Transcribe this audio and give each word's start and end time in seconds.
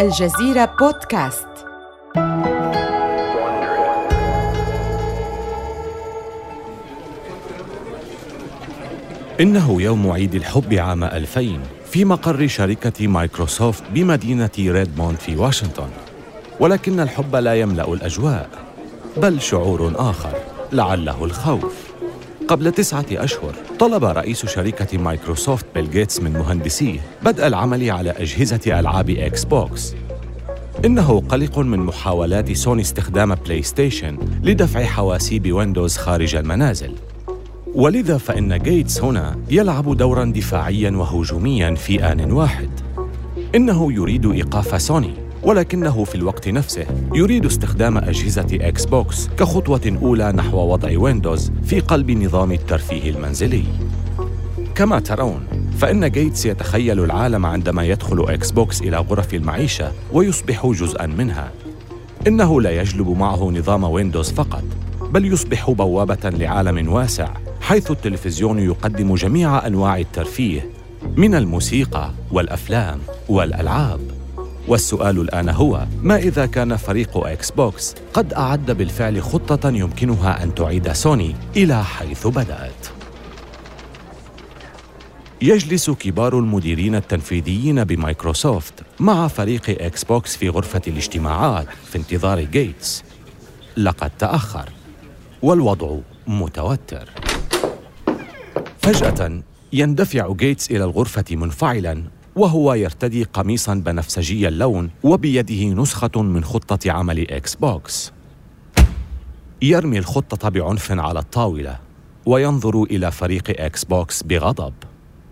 الجزيرة 0.00 0.64
بودكاست. 0.80 1.46
إنه 9.40 9.82
يوم 9.82 10.10
عيد 10.10 10.34
الحب 10.34 10.74
عام 10.74 11.04
2000 11.04 11.60
في 11.90 12.04
مقر 12.04 12.46
شركة 12.46 13.06
مايكروسوفت 13.06 13.82
بمدينة 13.94 14.50
ريدموند 14.58 15.18
في 15.18 15.36
واشنطن. 15.36 15.88
ولكن 16.60 17.00
الحب 17.00 17.36
لا 17.36 17.54
يملأ 17.54 17.92
الأجواء 17.92 18.48
بل 19.16 19.40
شعور 19.40 19.92
آخر 19.96 20.32
لعله 20.72 21.24
الخوف. 21.24 21.90
قبل 22.50 22.72
تسعة 22.72 23.04
أشهر 23.12 23.54
طلب 23.78 24.04
رئيس 24.04 24.46
شركة 24.46 24.98
مايكروسوفت 24.98 25.66
بيل 25.74 25.90
جيتس 25.90 26.20
من 26.20 26.32
مهندسيه 26.32 27.00
بدء 27.22 27.46
العمل 27.46 27.90
على 27.90 28.10
أجهزة 28.10 28.80
ألعاب 28.80 29.10
إكس 29.10 29.44
بوكس. 29.44 29.94
إنه 30.84 31.22
قلق 31.28 31.58
من 31.58 31.78
محاولات 31.78 32.52
سوني 32.52 32.82
استخدام 32.82 33.34
بلاي 33.34 33.62
ستيشن 33.62 34.18
لدفع 34.42 34.84
حواسيب 34.84 35.52
ويندوز 35.52 35.96
خارج 35.96 36.36
المنازل. 36.36 36.94
ولذا 37.74 38.18
فإن 38.18 38.58
جيتس 38.58 39.00
هنا 39.00 39.38
يلعب 39.50 39.96
دورا 39.96 40.24
دفاعيا 40.24 40.90
وهجوميا 40.90 41.74
في 41.74 42.04
آن 42.04 42.32
واحد. 42.32 42.70
إنه 43.54 43.92
يريد 43.92 44.26
إيقاف 44.26 44.82
سوني 44.82 45.14
ولكنه 45.42 46.04
في 46.04 46.14
الوقت 46.14 46.48
نفسه 46.48 46.86
يريد 47.14 47.46
استخدام 47.46 47.98
أجهزة 47.98 48.48
إكس 48.52 48.84
بوكس 48.84 49.28
كخطوة 49.28 49.98
أولى 50.02 50.32
نحو 50.32 50.58
وضع 50.58 50.98
ويندوز 50.98 51.52
في 51.64 51.80
قلب 51.80 52.10
نظام 52.10 52.52
الترفيه 52.52 53.10
المنزلي. 53.10 53.64
كما 54.74 55.00
ترون 55.00 55.40
فإن 55.80 56.10
جيتس 56.10 56.46
يتخيل 56.46 57.04
العالم 57.04 57.46
عندما 57.46 57.84
يدخل 57.84 58.24
إكس 58.28 58.50
بوكس 58.50 58.82
إلى 58.82 58.96
غرف 58.96 59.34
المعيشة 59.34 59.92
ويصبح 60.12 60.66
جزءاً 60.66 61.06
منها. 61.06 61.50
إنه 62.26 62.60
لا 62.60 62.70
يجلب 62.70 63.08
معه 63.08 63.50
نظام 63.50 63.84
ويندوز 63.84 64.30
فقط 64.32 64.64
بل 65.10 65.32
يصبح 65.32 65.70
بوابة 65.70 66.30
لعالم 66.30 66.88
واسع 66.88 67.28
حيث 67.60 67.90
التلفزيون 67.90 68.58
يقدم 68.58 69.14
جميع 69.14 69.66
أنواع 69.66 69.98
الترفيه 69.98 70.70
من 71.16 71.34
الموسيقى 71.34 72.10
والأفلام 72.30 72.98
والألعاب. 73.28 74.00
والسؤال 74.68 75.20
الآن 75.20 75.48
هو 75.48 75.86
ما 76.02 76.16
إذا 76.16 76.46
كان 76.46 76.76
فريق 76.76 77.26
إكس 77.26 77.50
بوكس 77.50 77.94
قد 78.14 78.32
أعد 78.32 78.70
بالفعل 78.70 79.22
خطة 79.22 79.68
يمكنها 79.68 80.42
أن 80.42 80.54
تعيد 80.54 80.92
سوني 80.92 81.34
إلى 81.56 81.84
حيث 81.84 82.26
بدأت؟ 82.26 82.99
يجلس 85.42 85.90
كبار 85.90 86.38
المديرين 86.38 86.94
التنفيذيين 86.94 87.84
بمايكروسوفت 87.84 88.74
مع 89.00 89.28
فريق 89.28 89.82
إكس 89.82 90.04
بوكس 90.04 90.36
في 90.36 90.48
غرفة 90.48 90.82
الاجتماعات 90.86 91.66
في 91.86 91.98
انتظار 91.98 92.40
جيتس. 92.40 93.04
لقد 93.76 94.10
تأخر 94.18 94.68
والوضع 95.42 95.96
متوتر. 96.26 97.08
فجأة 98.82 99.42
يندفع 99.72 100.32
جيتس 100.32 100.70
إلى 100.70 100.84
الغرفة 100.84 101.24
منفعلا 101.30 102.02
وهو 102.36 102.74
يرتدي 102.74 103.24
قميصا 103.24 103.74
بنفسجي 103.74 104.48
اللون 104.48 104.90
وبيده 105.02 105.82
نسخة 105.82 106.22
من 106.22 106.44
خطة 106.44 106.92
عمل 106.92 107.30
إكس 107.30 107.54
بوكس. 107.54 108.12
يرمي 109.62 109.98
الخطة 109.98 110.48
بعنف 110.48 110.92
على 110.92 111.18
الطاولة 111.18 111.78
وينظر 112.26 112.82
إلى 112.82 113.10
فريق 113.10 113.60
إكس 113.60 113.84
بوكس 113.84 114.22
بغضب. 114.22 114.72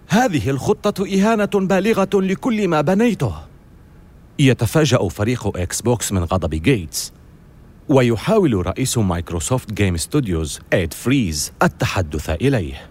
هذه 0.08 0.50
الخطة 0.50 1.06
إهانة 1.06 1.50
بالغة 1.54 2.08
لكل 2.14 2.68
ما 2.68 2.80
بنيته. 2.80 3.34
يتفاجأ 4.38 5.08
فريق 5.08 5.56
إكس 5.56 5.80
بوكس 5.80 6.12
من 6.12 6.24
غضب 6.24 6.54
جيتس 6.54 7.12
ويحاول 7.88 8.66
رئيس 8.66 8.98
مايكروسوفت 8.98 9.72
جيم 9.72 9.96
ستوديوز 9.96 10.60
إيد 10.72 10.94
فريز 10.94 11.52
التحدث 11.62 12.30
إليه. 12.30 12.90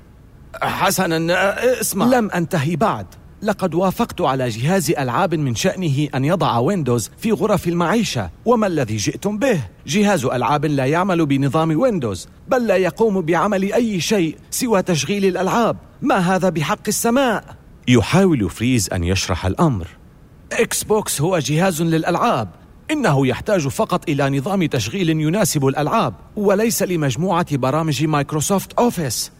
حسنا 0.62 1.82
اسمع. 1.82 2.06
لم 2.06 2.32
أنتهي 2.32 2.76
بعد. 2.76 3.06
لقد 3.42 3.76
وافقت 3.76 4.22
على 4.22 4.50
جهاز 4.50 4.92
ألعاب 4.92 5.36
من 5.36 5.56
شأنه 5.56 6.08
أن 6.16 6.26
يضع 6.26 6.58
ويندوز 6.58 7.12
في 7.18 7.32
غرف 7.32 7.68
المعيشة. 7.68 8.30
وما 8.46 8.68
الذي 8.68 8.98
جئتم 8.98 9.38
به؟ 9.38 9.62
جهاز 9.88 10.26
ألعاب 10.26 10.66
لا 10.66 10.86
يعمل 10.86 11.26
بنظام 11.26 11.80
ويندوز 11.80 12.28
بل 12.48 12.68
لا 12.68 12.76
يقوم 12.76 13.22
بعمل 13.22 13.74
أي 13.74 14.00
شيء 14.00 14.38
سوى 14.52 14.82
تشغيل 14.82 15.26
الألعاب. 15.26 15.78
ما 16.02 16.18
هذا 16.18 16.50
بحق 16.50 16.88
السماء؟ 16.88 17.56
يحاول 17.88 18.50
فريز 18.50 18.90
أن 18.94 19.04
يشرح 19.04 19.46
الأمر. 19.46 19.88
إكس 20.52 20.84
بوكس 20.84 21.22
هو 21.22 21.40
جهاز 21.40 21.82
للألعاب. 21.82 22.50
إنه 22.92 23.28
يحتاج 23.28 23.68
فقط 23.68 24.10
إلى 24.10 24.38
نظام 24.38 24.66
تشغيل 24.66 25.10
يناسب 25.10 25.68
الألعاب 25.68 26.14
وليس 26.36 26.84
لمجموعة 26.84 27.58
برامج 27.58 28.04
مايكروسوفت 28.04 28.74
أوفيس. 28.74 29.32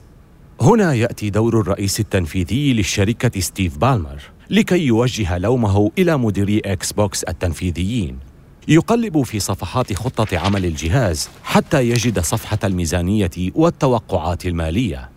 هنا 0.62 0.94
يأتي 0.94 1.30
دور 1.30 1.60
الرئيس 1.60 2.00
التنفيذي 2.00 2.74
للشركة 2.74 3.40
ستيف 3.40 3.78
بالمر 3.78 4.22
لكي 4.50 4.86
يوجه 4.86 5.38
لومه 5.38 5.92
إلى 5.98 6.18
مديري 6.18 6.62
إكس 6.66 6.92
بوكس 6.94 7.24
التنفيذيين. 7.24 8.20
يقلب 8.68 9.24
في 9.24 9.40
صفحات 9.40 9.94
خطة 9.94 10.38
عمل 10.38 10.66
الجهاز 10.66 11.30
حتى 11.44 11.90
يجد 11.90 12.20
صفحة 12.20 12.60
الميزانية 12.64 13.32
والتوقعات 13.56 14.46
المالية. 14.46 15.10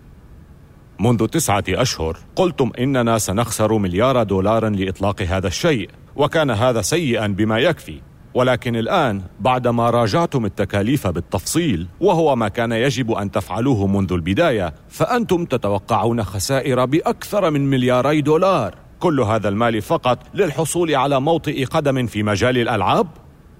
منذ 1.00 1.26
تسعة 1.26 1.64
أشهر 1.68 2.18
قلتم 2.36 2.70
إننا 2.78 3.18
سنخسر 3.18 3.78
مليار 3.78 4.22
دولار 4.22 4.68
لإطلاق 4.68 5.22
هذا 5.22 5.46
الشيء 5.46 5.90
وكان 6.16 6.50
هذا 6.50 6.82
سيئا 6.82 7.26
بما 7.26 7.58
يكفي. 7.58 8.00
ولكن 8.34 8.76
الآن 8.76 9.22
بعدما 9.40 9.90
راجعتم 9.90 10.44
التكاليف 10.44 11.06
بالتفصيل 11.06 11.86
وهو 12.00 12.36
ما 12.36 12.48
كان 12.48 12.72
يجب 12.72 13.12
أن 13.12 13.30
تفعلوه 13.30 13.86
منذ 13.86 14.12
البداية 14.12 14.74
فأنتم 14.88 15.44
تتوقعون 15.44 16.24
خسائر 16.24 16.84
بأكثر 16.84 17.50
من 17.50 17.70
ملياري 17.70 18.20
دولار. 18.20 18.74
كل 19.00 19.20
هذا 19.20 19.48
المال 19.48 19.82
فقط 19.82 20.18
للحصول 20.34 20.94
على 20.94 21.20
موطئ 21.20 21.64
قدم 21.64 22.06
في 22.06 22.22
مجال 22.22 22.58
الألعاب؟ 22.58 23.06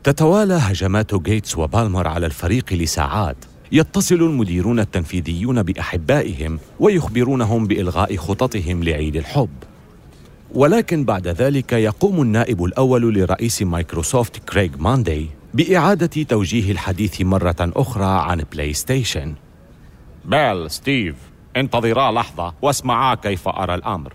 تتوالى 0.05 0.55
هجمات 0.55 1.15
جيتس 1.15 1.59
وبالمر 1.59 2.09
على 2.09 2.27
الفريق 2.27 2.73
لساعات. 2.73 3.37
يتصل 3.73 4.15
المديرون 4.15 4.81
التنفيذيون 4.81 5.63
بأحبائهم 5.63 6.59
ويخبرونهم 6.81 7.67
بإلغاء 7.67 8.17
خططهم 8.17 8.85
لعيد 8.85 9.17
الحب. 9.17 9.70
ولكن 10.55 11.05
بعد 11.05 11.29
ذلك 11.29 11.73
يقوم 11.73 12.23
النائب 12.23 12.65
الأول 12.65 13.15
لرئيس 13.15 13.63
مايكروسوفت 13.63 14.37
كريغ 14.37 14.71
ماندي 14.79 15.31
بإعادة 15.55 16.23
توجيه 16.23 16.73
الحديث 16.73 17.21
مرة 17.21 17.57
أخرى 17.61 18.31
عن 18.31 18.45
بلاي 18.53 18.73
ستيشن 18.73 19.35
بيل 20.25 20.71
ستيف 20.71 21.15
انتظرا 21.57 22.13
لحظة 22.13 22.55
واسمعا 22.63 23.15
كيف 23.15 23.49
أرى 23.49 23.75
الأمر. 23.75 24.13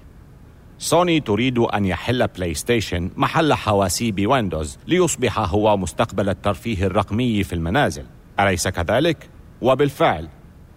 سوني 0.77 1.19
تريد 1.19 1.59
أن 1.59 1.85
يحل 1.85 2.27
بلاي 2.27 2.53
ستيشن 2.53 3.09
محل 3.15 3.53
حواسيب 3.53 4.27
ويندوز 4.27 4.77
ليصبح 4.87 5.39
هو 5.39 5.77
مستقبل 5.77 6.29
الترفيه 6.29 6.85
الرقمي 6.85 7.43
في 7.43 7.53
المنازل. 7.53 8.05
أليس 8.39 8.67
كذلك؟ 8.67 9.29
وبالفعل 9.61 10.29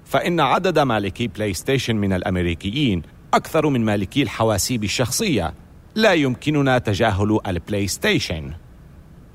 فإن 0.05 0.41
عدد 0.41 0.79
مالكي 0.79 1.27
بلاي 1.27 1.55
ستيشن 1.55 1.97
من 1.97 2.13
الأمريكيين 2.13 3.03
أكثر 3.35 3.69
من 3.69 3.85
مالكي 3.85 4.23
الحواسيب 4.23 4.85
الشخصية. 4.85 5.55
لا 5.95 6.13
يمكننا 6.13 6.79
تجاهل 6.79 7.39
البلاي 7.47 7.89
ستيشن 7.89 8.53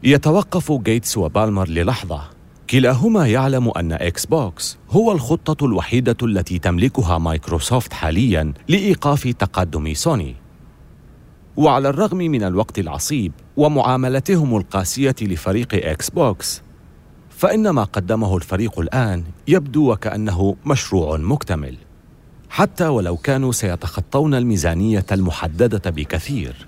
يتوقف 0.04 0.72
جيتس 0.72 1.18
وبالمر 1.18 1.68
للحظة. 1.68 2.22
كلاهما 2.70 3.28
يعلم 3.28 3.72
أن 3.78 3.92
إكس 3.92 4.26
بوكس 4.26 4.78
هو 4.90 5.12
الخطة 5.12 5.66
الوحيدة 5.66 6.18
التي 6.24 6.60
تملكها 6.60 7.18
مايكروسوفت 7.18 7.94
حاليا 7.94 8.54
لإيقاف 8.68 9.28
تقدم 9.28 9.94
سوني. 9.94 10.36
وعلى 11.58 11.90
الرغم 11.90 12.18
من 12.18 12.44
الوقت 12.44 12.80
العصيب 12.80 13.32
ومعاملتهم 13.58 14.58
القاسية 14.58 15.16
لفريق 15.22 15.68
إكس 15.74 16.10
بوكس 16.10 16.62
فإن 17.30 17.70
ما 17.70 17.84
قدمه 17.84 18.38
الفريق 18.38 18.80
الآن 18.80 19.24
يبدو 19.48 19.92
وكأنه 19.92 20.56
مشروع 20.66 21.18
مكتمل. 21.18 21.78
حتى 22.54 22.88
ولو 22.88 23.18
كانوا 23.18 23.52
سيتخطون 23.52 24.36
الميزانية 24.36 25.06
المحددة 25.12 25.92
بكثير. 25.92 26.68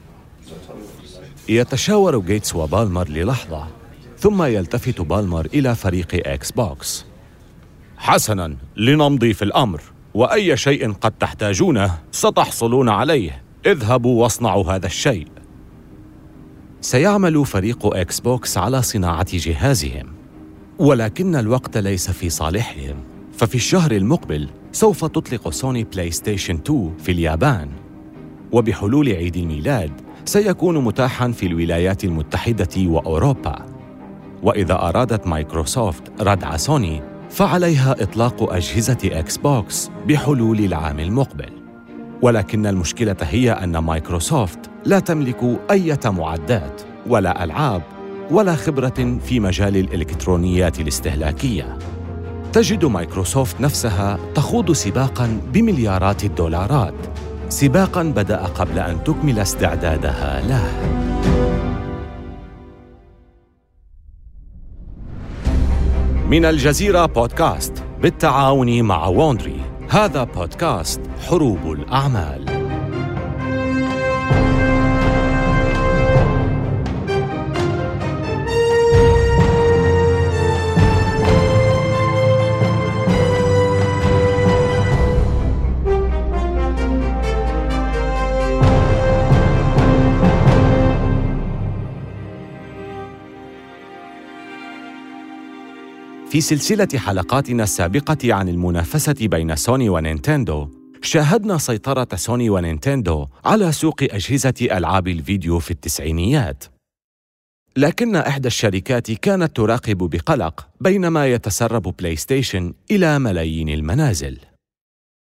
يتشاور 1.50 2.20
جيتس 2.20 2.56
وبالمر 2.56 3.10
للحظة 3.10 3.68
ثم 4.18 4.44
يلتفت 4.44 5.02
بالمر 5.02 5.46
إلى 5.46 5.76
فريق 5.76 6.08
إكس 6.14 6.52
بوكس. 6.52 7.06
حسنا 7.98 8.56
لنمضي 8.78 9.34
في 9.34 9.42
الأمر 9.42 9.82
وأي 10.14 10.58
شيء 10.58 10.92
قد 10.92 11.12
تحتاجونه 11.12 12.00
ستحصلون 12.12 12.90
عليه. 12.90 13.42
اذهبوا 13.66 14.24
واصنعوا 14.24 14.72
هذا 14.72 14.86
الشيء. 14.86 15.28
سيعمل 16.82 17.46
فريق 17.46 17.96
إكس 17.96 18.20
بوكس 18.20 18.58
على 18.58 18.82
صناعة 18.82 19.38
جهازهم 19.38 20.14
ولكن 20.80 21.36
الوقت 21.36 21.78
ليس 21.78 22.12
في 22.12 22.30
صالحهم. 22.30 22.96
ففي 23.38 23.56
الشهر 23.56 23.92
المقبل 23.92 24.50
سوف 24.76 25.06
تطلق 25.06 25.50
سوني 25.50 25.84
بلاي 25.84 26.12
ستيشن 26.12 26.56
2 26.56 26.92
في 26.98 27.12
اليابان. 27.12 27.70
وبحلول 28.52 29.10
عيد 29.10 29.38
الميلاد 29.38 29.92
سيكون 30.26 30.84
متاحا 30.84 31.32
في 31.32 31.46
الولايات 31.46 32.04
المتحدة 32.04 32.70
وأوروبا. 32.78 33.66
وإذا 34.44 34.74
أرادت 34.74 35.28
مايكروسوفت 35.28 36.22
ردع 36.22 36.58
سوني 36.58 37.02
فعليها 37.30 37.92
إطلاق 38.04 38.54
أجهزة 38.54 38.98
إكس 39.04 39.38
بوكس 39.38 39.92
بحلول 40.08 40.60
العام 40.60 41.00
المقبل. 41.00 41.52
ولكن 42.22 42.66
المشكلة 42.66 43.18
هي 43.22 43.52
أن 43.52 43.78
مايكروسوفت 43.78 44.60
لا 44.86 45.00
تملك 45.00 45.60
أي 45.72 45.98
معدات 46.06 46.82
ولا 47.08 47.44
ألعاب 47.44 47.82
ولا 48.32 48.56
خبرة 48.56 49.20
في 49.26 49.40
مجال 49.40 49.78
الإلكترونيات 49.78 50.80
الاستهلاكية. 50.80 51.78
تجد 52.56 52.86
مايكروسوفت 52.86 53.62
نفسها 53.62 54.20
تخوض 54.36 54.72
سباقا 54.72 55.42
بمليارات 55.54 56.24
الدولارات. 56.24 56.94
سباقا 57.50 58.04
بدأ 58.04 58.44
قبل 58.44 58.80
أن 58.80 59.04
تكمل 59.04 59.40
استعدادها 59.40 60.42
له. 60.42 60.66
من 66.30 66.46
الجزيرة 66.46 67.06
بودكاست 67.06 67.84
بالتعاون 68.02 68.82
مع 68.82 69.08
ووندري 69.08 69.62
هذا 69.90 70.24
بودكاست 70.24 71.02
حروب 71.28 71.72
الأعمال. 71.72 72.45
في 96.36 96.42
سلسلة 96.42 96.88
حلقاتنا 96.96 97.64
السابقة 97.64 98.34
عن 98.34 98.50
المنافسة 98.50 99.16
بين 99.22 99.56
سوني 99.56 99.90
ونينتندو، 99.90 100.70
شاهدنا 101.02 101.58
سيطرة 101.58 102.08
سوني 102.16 102.50
ونينتندو 102.50 103.28
على 103.46 103.72
سوق 103.72 104.04
أجهزة 104.04 104.54
ألعاب 104.62 105.08
الفيديو 105.08 105.60
في 105.60 105.72
التسعينيات. 105.72 106.64
لكن 107.78 108.16
إحدى 108.16 108.48
الشركات 108.48 109.12
كانت 109.12 109.56
تراقب 109.56 109.98
بقلق 109.98 110.68
بينما 110.82 111.28
يتسرب 111.28 111.96
بلاي 112.00 112.16
ستيشن 112.16 112.74
إلى 112.92 113.20
ملايين 113.20 113.70
المنازل. 113.70 114.40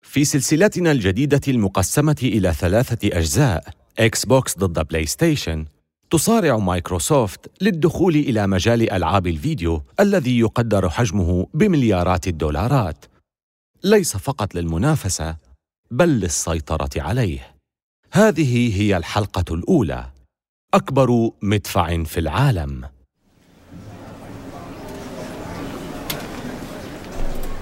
في 0.02 0.24
سلسلتنا 0.24 0.92
الجديدة 0.92 1.40
المقسمة 1.48 2.16
إلى 2.22 2.52
ثلاثة 2.52 3.18
أجزاء، 3.18 3.68
إكس 3.98 4.26
بوكس 4.26 4.58
ضد 4.58 4.86
بلاي 4.86 5.06
ستيشن، 5.06 5.66
تصارع 6.10 6.56
مايكروسوفت 6.56 7.50
للدخول 7.62 8.14
إلى 8.14 8.46
مجال 8.46 8.92
ألعاب 8.92 9.26
الفيديو 9.26 9.82
الذي 10.00 10.38
يقدر 10.38 10.88
حجمه 10.88 11.46
بمليارات 11.54 12.28
الدولارات. 12.28 13.04
ليس 13.84 14.16
فقط 14.16 14.54
للمنافسة 14.54 15.36
بل 15.90 16.08
للسيطرة 16.08 16.90
عليه. 16.96 17.54
هذه 18.12 18.80
هي 18.80 18.96
الحلقة 18.96 19.54
الأولى. 19.54 20.10
أكبر 20.74 21.30
مدفع 21.42 22.02
في 22.04 22.20
العالم. 22.20 22.88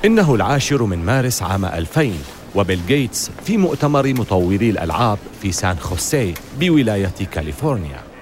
إنه 0.05 0.35
العاشر 0.35 0.82
من 0.82 0.99
مارس 0.99 1.43
عام 1.43 1.64
2000 1.64 2.12
وبيل 2.55 2.87
جيتس 2.87 3.31
في 3.31 3.56
مؤتمر 3.56 4.14
مطوري 4.14 4.70
الألعاب 4.70 5.19
في 5.43 5.52
سان 5.52 5.76
خوسيه 5.76 6.35
بولاية 6.58 7.14
كاليفورنيا. 7.32 8.13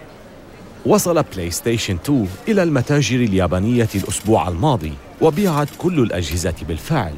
وصل 0.86 1.22
بلاي 1.22 1.50
ستيشن 1.50 1.94
2 1.94 2.28
إلى 2.48 2.62
المتاجر 2.62 3.16
اليابانية 3.16 3.88
الأسبوع 3.94 4.48
الماضي 4.48 4.92
وبيعت 5.20 5.68
كل 5.78 6.00
الأجهزة 6.00 6.54
بالفعل. 6.68 7.14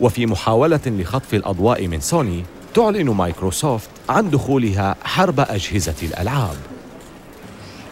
وفي 0.00 0.26
محاولة 0.26 0.80
لخطف 0.86 1.34
الأضواء 1.34 1.86
من 1.88 2.00
سوني 2.00 2.44
تعلن 2.74 3.10
مايكروسوفت 3.10 3.90
عن 4.08 4.30
دخولها 4.30 4.96
حرب 5.04 5.40
أجهزة 5.40 5.94
الألعاب. 6.02 6.56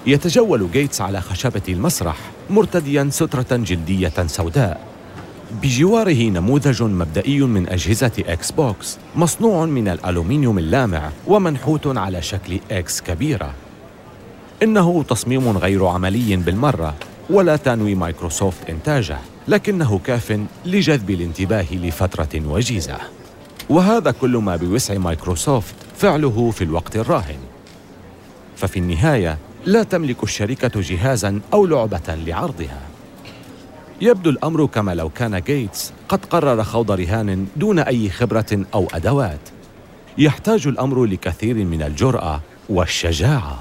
يتجول 0.06 0.70
جيتس 0.72 1.00
على 1.00 1.20
خشبة 1.20 1.62
المسرح 1.68 2.16
مرتديا 2.50 3.08
سترة 3.10 3.56
جلدية 3.56 4.26
سوداء. 4.26 4.80
بجواره 5.62 6.22
نموذج 6.22 6.82
مبدئي 6.82 7.40
من 7.40 7.68
أجهزة 7.68 8.12
إكس 8.18 8.50
بوكس 8.50 8.98
مصنوع 9.16 9.66
من 9.66 9.88
الألومنيوم 9.88 10.58
اللامع 10.58 11.10
ومنحوت 11.26 11.96
على 11.96 12.22
شكل 12.22 12.60
إكس 12.70 13.00
كبيرة. 13.00 13.54
إنه 14.62 15.02
تصميم 15.02 15.58
غير 15.58 15.86
عملي 15.86 16.36
بالمرة 16.36 16.94
ولا 17.30 17.56
تنوي 17.56 17.94
مايكروسوفت 17.94 18.70
إنتاجه 18.70 19.18
لكنه 19.48 20.00
كاف 20.04 20.40
لجذب 20.66 21.10
الانتباه 21.10 21.66
لفترة 21.72 22.42
وجيزة. 22.46 22.96
وهذا 23.68 24.10
كل 24.10 24.36
ما 24.36 24.56
بوسع 24.56 24.98
مايكروسوفت 24.98 25.74
فعله 25.96 26.50
في 26.50 26.64
الوقت 26.64 26.96
الراهن. 26.96 27.38
ففي 28.56 28.78
النهاية 28.78 29.38
لا 29.66 29.82
تملك 29.82 30.22
الشركة 30.22 30.80
جهازا 30.80 31.40
أو 31.52 31.66
لعبة 31.66 32.14
لعرضها. 32.26 32.80
يبدو 34.00 34.30
الأمر 34.30 34.66
كما 34.66 34.94
لو 34.94 35.08
كان 35.08 35.40
جيتس 35.40 35.92
قد 36.08 36.24
قرر 36.24 36.62
خوض 36.64 36.90
رهان 36.90 37.46
دون 37.56 37.78
أي 37.78 38.10
خبرة 38.10 38.64
أو 38.74 38.88
أدوات. 38.94 39.48
يحتاج 40.18 40.66
الأمر 40.66 41.04
لكثير 41.04 41.54
من 41.54 41.82
الجرأة 41.82 42.40
والشجاعة. 42.68 43.58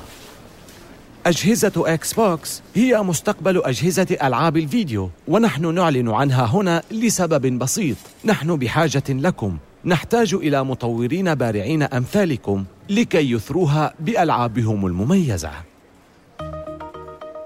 أجهزة 1.26 1.72
إكس 1.78 2.14
بوكس 2.14 2.62
هي 2.76 3.02
مستقبل 3.02 3.62
أجهزة 3.66 4.18
ألعاب 4.24 4.58
الفيديو 4.58 5.10
ونحن 5.28 5.74
نعلن 5.74 6.10
عنها 6.10 6.46
هنا 6.46 6.84
لسبب 6.92 7.60
بسيط 7.60 7.98
نحن 8.26 8.56
بحاجة 8.56 9.04
لكم 9.10 9.58
نحتاج 9.86 10.34
إلى 10.34 10.64
مطورين 10.64 11.36
بارعين 11.36 11.84
أمثالكم 11.84 12.64
لكي 12.90 13.32
يثروها 13.32 13.94
بألعابهم 14.00 14.86
المميزة 14.86 15.52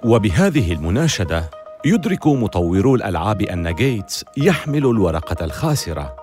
وبهذه 0.06 0.74
المناشدة 0.74 1.50
يدرك 1.86 2.28
مطورو 2.28 2.96
الألعاب 2.96 3.42
أن 3.42 3.76
جيتس 3.76 4.26
يحمل 4.38 4.86
الورقة 4.86 5.46
الخاسرة 5.46 6.16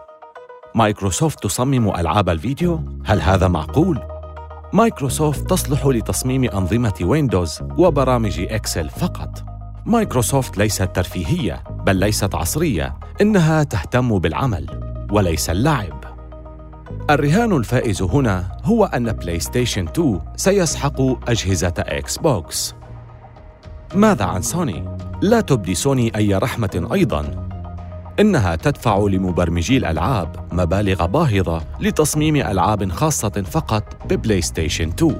مايكروسوفت 0.75 1.43
تصمم 1.43 1.89
ألعاب 1.89 2.29
الفيديو؟ 2.29 2.81
هل 3.05 3.21
هذا 3.21 3.49
معقول؟ 3.49 4.12
مايكروسوفت 4.73 5.51
تصلح 5.51 5.87
لتصميم 5.87 6.45
أنظمة 6.45 6.95
ويندوز 7.03 7.61
وبرامج 7.79 8.41
إكسل 8.41 8.89
فقط. 8.89 9.45
مايكروسوفت 9.87 10.59
ليست 10.59 10.83
ترفيهية 10.83 11.65
بل 11.87 11.97
ليست 11.97 12.35
عصرية، 12.35 12.97
إنها 13.21 13.63
تهتم 13.63 14.19
بالعمل 14.19 14.67
وليس 15.11 15.51
اللعب. 15.51 16.05
الرهان 17.11 17.53
الفائز 17.53 18.03
هنا 18.03 18.57
هو 18.65 18.85
أن 18.85 19.13
بلاي 19.13 19.41
ستيشن 19.41 19.85
2 19.85 20.21
سيسحق 20.37 21.01
أجهزة 21.29 21.75
إكس 21.79 22.19
بوكس. 22.19 22.75
ماذا 23.95 24.25
عن 24.25 24.43
سوني؟ 24.43 24.97
لا 25.23 25.41
تبدي 25.41 25.75
سوني 25.75 26.17
أي 26.17 26.35
رحمة 26.35 26.89
أيضاً 26.93 27.49
إنها 28.21 28.57
تدفع 28.57 28.99
لمبرمجي 28.99 29.77
الألعاب 29.77 30.49
مبالغ 30.53 31.07
باهظة 31.07 31.63
لتصميم 31.81 32.37
ألعاب 32.37 32.91
خاصة 32.91 33.45
فقط 33.51 33.85
ببلاي 34.11 34.43
ستيشن 34.43 34.89
2 34.89 35.17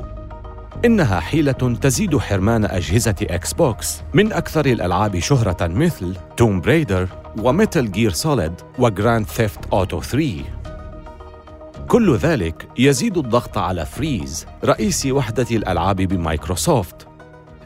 إنها 0.85 1.21
حيلة 1.21 1.53
تزيد 1.53 2.19
حرمان 2.19 2.65
أجهزة 2.65 3.15
إكس 3.23 3.53
بوكس 3.53 4.03
من 4.15 4.33
أكثر 4.33 4.67
الألعاب 4.67 5.19
شهرة 5.19 5.67
مثل 5.67 6.17
تومب 6.37 6.61
ريدر 6.61 7.09
وميتل 7.39 7.93
جير 7.93 8.11
سوليد 8.11 8.53
وجراند 8.79 9.27
ثيفت 9.27 9.61
أوتو 9.73 10.01
3 10.01 10.43
كل 11.89 12.17
ذلك 12.17 12.69
يزيد 12.79 13.19
الضغط 13.19 13.59
على 13.59 13.87
فريز 13.87 14.47
رئيس 14.65 15.07
وحدة 15.07 15.47
الألعاب 15.51 15.97
بمايكروسوفت 15.97 17.07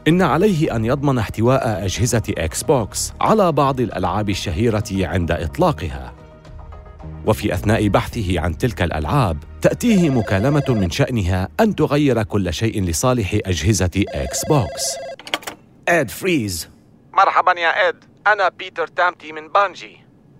إن 0.07 0.21
عليه 0.21 0.75
أن 0.75 0.85
يضمن 0.85 1.17
احتواء 1.17 1.85
أجهزة 1.85 2.21
إكس 2.37 2.63
بوكس 2.63 3.13
على 3.21 3.51
بعض 3.51 3.79
الألعاب 3.79 4.29
الشهيرة 4.29 4.83
عند 4.91 5.31
إطلاقها. 5.31 6.13
وفي 7.25 7.53
أثناء 7.53 7.87
بحثه 7.87 8.39
عن 8.39 8.57
تلك 8.57 8.81
الألعاب 8.81 9.37
تأتيه 9.61 10.09
مكالمة 10.09 10.63
من 10.69 10.89
شأنها 10.89 11.49
أن 11.59 11.75
تغير 11.75 12.23
كل 12.23 12.53
شيء 12.53 12.83
لصالح 12.83 13.39
أجهزة 13.45 14.05
إكس 14.09 14.45
بوكس. 14.45 14.97
إد 15.87 16.09
فريز 16.09 16.69
مرحبا 17.13 17.59
يا 17.59 17.89
إد، 17.89 18.03
أنا 18.27 18.49
بيتر 18.49 18.87
تامتي 18.87 19.31
من 19.31 19.47
بانجي. 19.47 19.97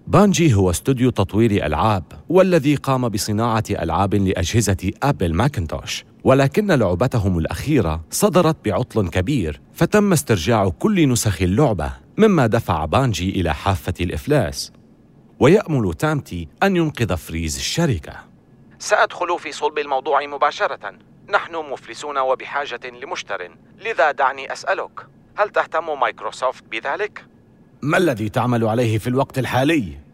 بانجي 0.07 0.53
هو 0.53 0.69
استوديو 0.69 1.09
تطوير 1.09 1.65
ألعاب 1.65 2.03
والذي 2.29 2.75
قام 2.75 3.09
بصناعة 3.09 3.63
ألعاب 3.69 4.15
لأجهزة 4.15 4.91
أبل 5.03 5.33
ماكنتوش 5.33 6.05
ولكن 6.27 6.71
لعبتهم 6.71 7.37
الأخيرة 7.37 8.01
صدرت 8.09 8.65
بعطل 8.65 9.09
كبير 9.09 9.61
فتم 9.73 10.13
استرجاع 10.13 10.69
كل 10.69 11.09
نسخ 11.09 11.41
اللعبة 11.41 11.91
مما 12.17 12.47
دفع 12.47 12.85
بانجي 12.85 13.29
إلى 13.29 13.53
حافة 13.53 13.93
الإفلاس 14.01 14.71
ويأمل 15.39 15.93
تامتي 15.93 16.47
أن 16.63 16.75
ينقذ 16.75 17.17
فريز 17.17 17.55
الشركة 17.55 18.13
سأدخل 18.79 19.39
في 19.39 19.51
صلب 19.51 19.77
الموضوع 19.77 20.25
مباشرة 20.25 20.93
نحن 21.29 21.55
مفلسون 21.55 22.17
وبحاجة 22.17 22.89
لمشتر 23.03 23.51
لذا 23.85 24.11
دعني 24.11 24.53
أسألك 24.53 25.07
هل 25.37 25.49
تهتم 25.49 25.99
مايكروسوفت 25.99 26.63
بذلك؟ 26.71 27.25
ما 27.81 27.97
الذي 27.97 28.29
تعمل 28.29 28.65
عليه 28.65 28.97
في 28.97 29.07
الوقت 29.07 29.39
الحالي؟ 29.39 30.06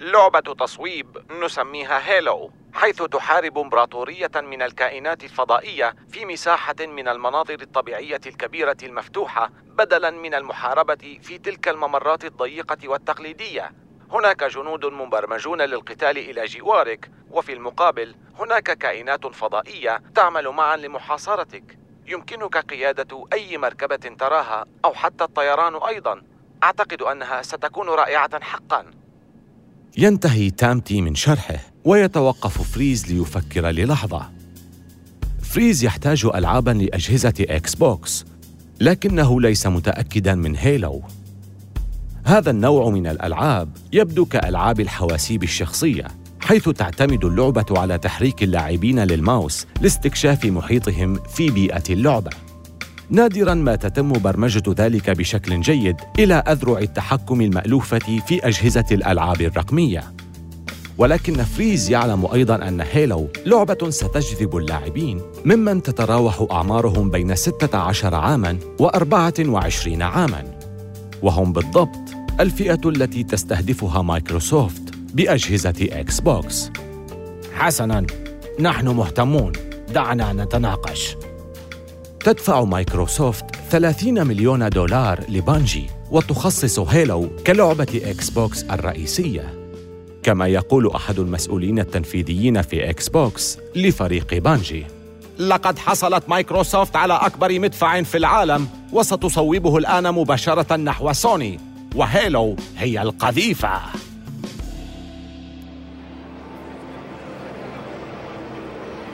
لعبة 0.00 0.40
تصويب 0.40 1.18
نسميها 1.42 2.08
هيلو 2.08 2.50
حيث 2.72 3.02
تحارب 3.02 3.58
امبراطورية 3.58 4.30
من 4.34 4.62
الكائنات 4.62 5.24
الفضائية 5.24 5.94
في 6.10 6.24
مساحة 6.24 6.74
من 6.80 7.08
المناظر 7.08 7.62
الطبيعية 7.62 8.20
الكبيرة 8.26 8.76
المفتوحة 8.82 9.50
بدلا 9.66 10.10
من 10.10 10.34
المحاربة 10.34 11.18
في 11.22 11.38
تلك 11.38 11.68
الممرات 11.68 12.24
الضيقة 12.24 12.88
والتقليدية. 12.88 13.72
هناك 14.10 14.44
جنود 14.44 14.86
مبرمجون 14.86 15.62
للقتال 15.62 16.18
إلى 16.18 16.44
جوارك 16.44 17.10
وفي 17.30 17.52
المقابل 17.52 18.14
هناك 18.38 18.78
كائنات 18.78 19.26
فضائية 19.26 20.02
تعمل 20.14 20.48
معا 20.48 20.76
لمحاصرتك. 20.76 21.78
يمكنك 22.06 22.56
قيادة 22.56 23.26
أي 23.32 23.58
مركبة 23.58 24.16
تراها 24.18 24.64
أو 24.84 24.94
حتى 24.94 25.24
الطيران 25.24 25.74
أيضا. 25.74 26.22
أعتقد 26.62 27.02
أنها 27.02 27.42
ستكون 27.42 27.88
رائعة 27.88 28.44
حقا. 28.44 28.97
ينتهي 30.00 30.50
تامتي 30.50 31.00
من 31.00 31.14
شرحه 31.14 31.56
ويتوقف 31.84 32.72
فريز 32.72 33.12
ليفكر 33.12 33.66
للحظة. 33.66 34.30
فريز 35.42 35.84
يحتاج 35.84 36.26
ألعابا 36.34 36.70
لأجهزة 36.70 37.34
إكس 37.40 37.74
بوكس 37.74 38.24
لكنه 38.80 39.40
ليس 39.40 39.66
متأكدا 39.66 40.34
من 40.34 40.56
هيلو. 40.56 41.02
هذا 42.24 42.50
النوع 42.50 42.90
من 42.90 43.06
الألعاب 43.06 43.68
يبدو 43.92 44.24
كألعاب 44.24 44.80
الحواسيب 44.80 45.42
الشخصية 45.42 46.06
حيث 46.40 46.68
تعتمد 46.68 47.24
اللعبة 47.24 47.66
على 47.70 47.98
تحريك 47.98 48.42
اللاعبين 48.42 49.00
للماوس 49.00 49.66
لاستكشاف 49.80 50.44
محيطهم 50.44 51.14
في 51.14 51.50
بيئة 51.50 51.84
اللعبة. 51.90 52.30
نادرا 53.10 53.54
ما 53.54 53.76
تتم 53.76 54.12
برمجة 54.12 54.62
ذلك 54.78 55.10
بشكل 55.10 55.60
جيد 55.60 55.96
إلى 56.18 56.34
أذرع 56.34 56.78
التحكم 56.78 57.40
المألوفة 57.40 57.98
في 57.98 58.46
أجهزة 58.48 58.84
الألعاب 58.92 59.40
الرقمية. 59.40 60.04
ولكن 60.98 61.44
فريز 61.44 61.90
يعلم 61.90 62.26
أيضا 62.26 62.68
أن 62.68 62.80
هيلو 62.92 63.28
لعبة 63.46 63.90
ستجذب 63.90 64.56
اللاعبين 64.56 65.20
ممن 65.44 65.82
تتراوح 65.82 66.46
أعمارهم 66.50 67.10
بين 67.10 67.34
16 67.34 68.14
عاماً 68.14 68.58
و24 68.82 70.00
عاماً. 70.00 70.44
وهم 71.22 71.52
بالضبط 71.52 71.98
الفئة 72.40 72.80
التي 72.88 73.24
تستهدفها 73.24 74.02
مايكروسوفت 74.02 74.82
بأجهزة 75.14 75.88
إكس 75.92 76.20
بوكس. 76.20 76.70
حسناً 77.54 78.06
نحن 78.60 78.88
مهتمون. 78.88 79.52
دعنا 79.94 80.32
نتناقش. 80.32 81.16
تدفع 82.28 82.64
مايكروسوفت 82.64 83.44
30 83.70 84.26
مليون 84.26 84.68
دولار 84.68 85.20
لبانجي 85.28 85.86
وتخصص 86.10 86.78
هيلو 86.78 87.28
كلعبة 87.46 88.00
إكس 88.04 88.30
بوكس 88.30 88.62
الرئيسية. 88.62 89.54
كما 90.22 90.46
يقول 90.46 90.90
أحد 90.94 91.18
المسؤولين 91.18 91.78
التنفيذيين 91.78 92.62
في 92.62 92.90
إكس 92.90 93.08
بوكس 93.08 93.58
لفريق 93.76 94.34
بانجي. 94.34 94.86
لقد 95.38 95.78
حصلت 95.78 96.28
مايكروسوفت 96.28 96.96
على 96.96 97.14
أكبر 97.14 97.58
مدفع 97.58 98.02
في 98.02 98.18
العالم 98.18 98.68
وستصوبه 98.92 99.78
الآن 99.78 100.14
مباشرة 100.14 100.76
نحو 100.76 101.12
سوني 101.12 101.60
وهيلو 101.94 102.56
هي 102.76 103.02
القذيفة. 103.02 103.80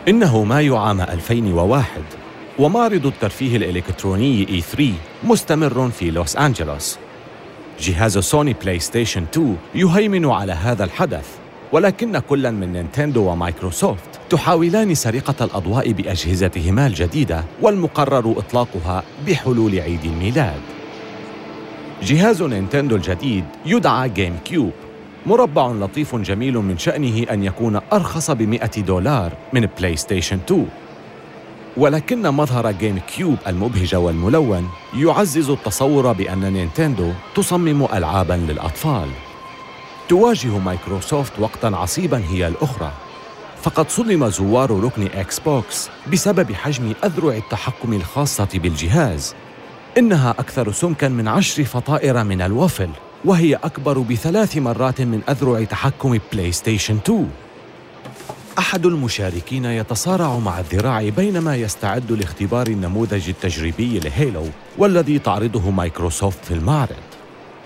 إنه 0.09 0.45
مايو 0.45 0.77
عام 0.77 1.01
2001 1.01 2.24
ومعرض 2.59 3.07
الترفيه 3.07 3.57
الإلكتروني 3.57 4.47
E3 4.47 4.83
مستمر 5.25 5.91
في 5.91 6.11
لوس 6.11 6.37
أنجلوس. 6.37 6.99
جهاز 7.81 8.19
سوني 8.19 8.53
بلاي 8.53 8.79
ستيشن 8.79 9.23
2 9.23 9.57
يهيمن 9.75 10.27
على 10.31 10.53
هذا 10.53 10.85
الحدث 10.85 11.29
ولكن 11.73 12.19
كل 12.19 12.53
من 12.53 12.73
نينتندو 12.73 13.31
ومايكروسوفت 13.31 14.21
تحاولان 14.31 14.95
سرقة 14.95 15.45
الأضواء 15.45 15.93
بأجهزتهما 15.93 16.87
الجديدة 16.87 17.45
والمقرر 17.63 18.35
إطلاقها 18.39 19.03
بحلول 19.27 19.81
عيد 19.81 20.05
الميلاد. 20.05 20.61
جهاز 22.03 22.43
نينتندو 22.43 22.97
الجديد 22.97 23.45
يدعى 23.67 24.09
جيم 24.09 24.37
كيوب 24.45 24.73
مربع 25.27 25.67
لطيف 25.67 26.17
جميل 26.17 26.55
من 26.55 26.79
شأنه 26.79 27.27
أن 27.31 27.45
يكون 27.45 27.81
أرخص 27.93 28.31
بمئة 28.31 28.81
دولار 28.81 29.33
من 29.53 29.69
بلاي 29.79 29.97
ستيشن 29.97 30.39
2 30.47 30.67
ولكن 31.77 32.23
مظهر 32.23 32.71
جيم 32.71 32.99
كيوب 32.99 33.37
المبهج 33.47 33.95
والملون 33.95 34.69
يعزز 34.97 35.51
التصور 35.51 36.13
بأن 36.13 36.53
نينتندو 36.53 37.13
تصمم 37.35 37.85
ألعاباً 37.85 38.35
للأطفال. 38.35 39.09
تواجه 40.09 40.59
مايكروسوفت 40.59 41.33
وقتاً 41.39 41.77
عصيباً 41.77 42.23
هي 42.31 42.49
الأخرى. 42.49 42.93
فقد 43.63 43.91
صدم 43.91 44.29
زوار 44.29 44.71
ركن 44.85 45.09
إكس 45.15 45.39
بوكس 45.39 45.91
بسبب 46.13 46.53
حجم 46.53 46.93
أذرع 47.05 47.37
التحكم 47.37 47.93
الخاصة 47.93 48.49
بالجهاز 48.55 49.35
إنها 49.99 50.31
أكثر 50.31 50.73
سمكا 50.73 51.09
من 51.09 51.29
عشر 51.29 51.65
فطائر 51.65 52.25
من 52.25 52.43
الوفل 52.43 52.91
وهي 53.25 53.55
أكبر 53.55 53.99
بثلاث 53.99 54.57
مرات 54.57 55.01
من 55.01 55.21
أذرع 55.29 55.65
تحكم 55.65 56.19
بلاي 56.33 56.53
ستيشن 56.53 56.97
2 56.97 57.31
أحد 58.59 58.87
المشاركين 58.87 59.65
يتصارع 59.65 60.39
مع 60.39 60.61
الذراع 60.61 61.09
بينما 61.09 61.57
يستعد 61.57 62.13
لاختبار 62.13 62.67
النموذج 62.67 63.29
التجريبي 63.29 63.99
لهيلو 63.99 64.47
والذي 64.79 65.19
تعرضه 65.19 65.71
مايكروسوفت 65.71 66.45
في 66.45 66.55
المعرض. 66.55 66.97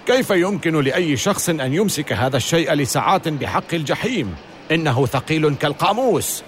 كيف 0.07 0.31
يمكن 0.31 0.81
لأي 0.81 1.17
شخص 1.17 1.49
أن 1.49 1.75
يمسك 1.75 2.13
هذا 2.13 2.37
الشيء 2.37 2.73
لساعات 2.73 3.29
بحق 3.29 3.75
الجحيم؟ 3.75 4.35
إنه 4.71 5.07
ثقيل 5.07 5.55
كالقاموس. 5.55 6.43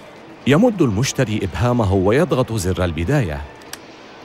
يمد 0.46 0.82
المشتري 0.82 1.40
إبهامه 1.42 1.94
ويضغط 1.94 2.52
زر 2.52 2.84
البداية. 2.84 3.40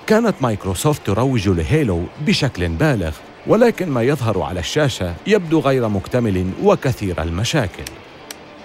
كانت 0.07 0.36
مايكروسوفت 0.41 1.05
تروج 1.05 1.50
لهيلو 1.50 2.03
بشكل 2.27 2.67
بالغ 2.67 3.12
ولكن 3.48 3.89
ما 3.89 4.03
يظهر 4.03 4.41
على 4.41 4.60
الشاشة 4.60 5.13
يبدو 5.27 5.60
غير 5.60 5.88
مكتمل 5.88 6.51
وكثير 6.63 7.24
المشاكل. 7.24 7.84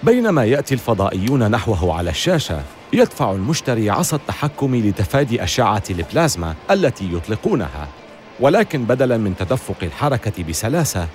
بينما 0.03 0.45
يأتي 0.45 0.73
الفضائيون 0.73 1.51
نحوه 1.51 1.97
على 1.97 2.09
الشاشة 2.09 2.63
يدفع 2.93 3.31
المشتري 3.31 3.89
عصا 3.89 4.15
التحكم 4.15 4.75
لتفادي 4.75 5.43
أشعة 5.43 5.83
البلازما 5.89 6.55
التي 6.71 7.13
يطلقونها. 7.13 7.87
ولكن 8.39 8.83
بدلا 8.83 9.17
من 9.17 9.35
تدفق 9.35 9.75
الحركة 9.83 10.43
بسلاسة 10.43 11.07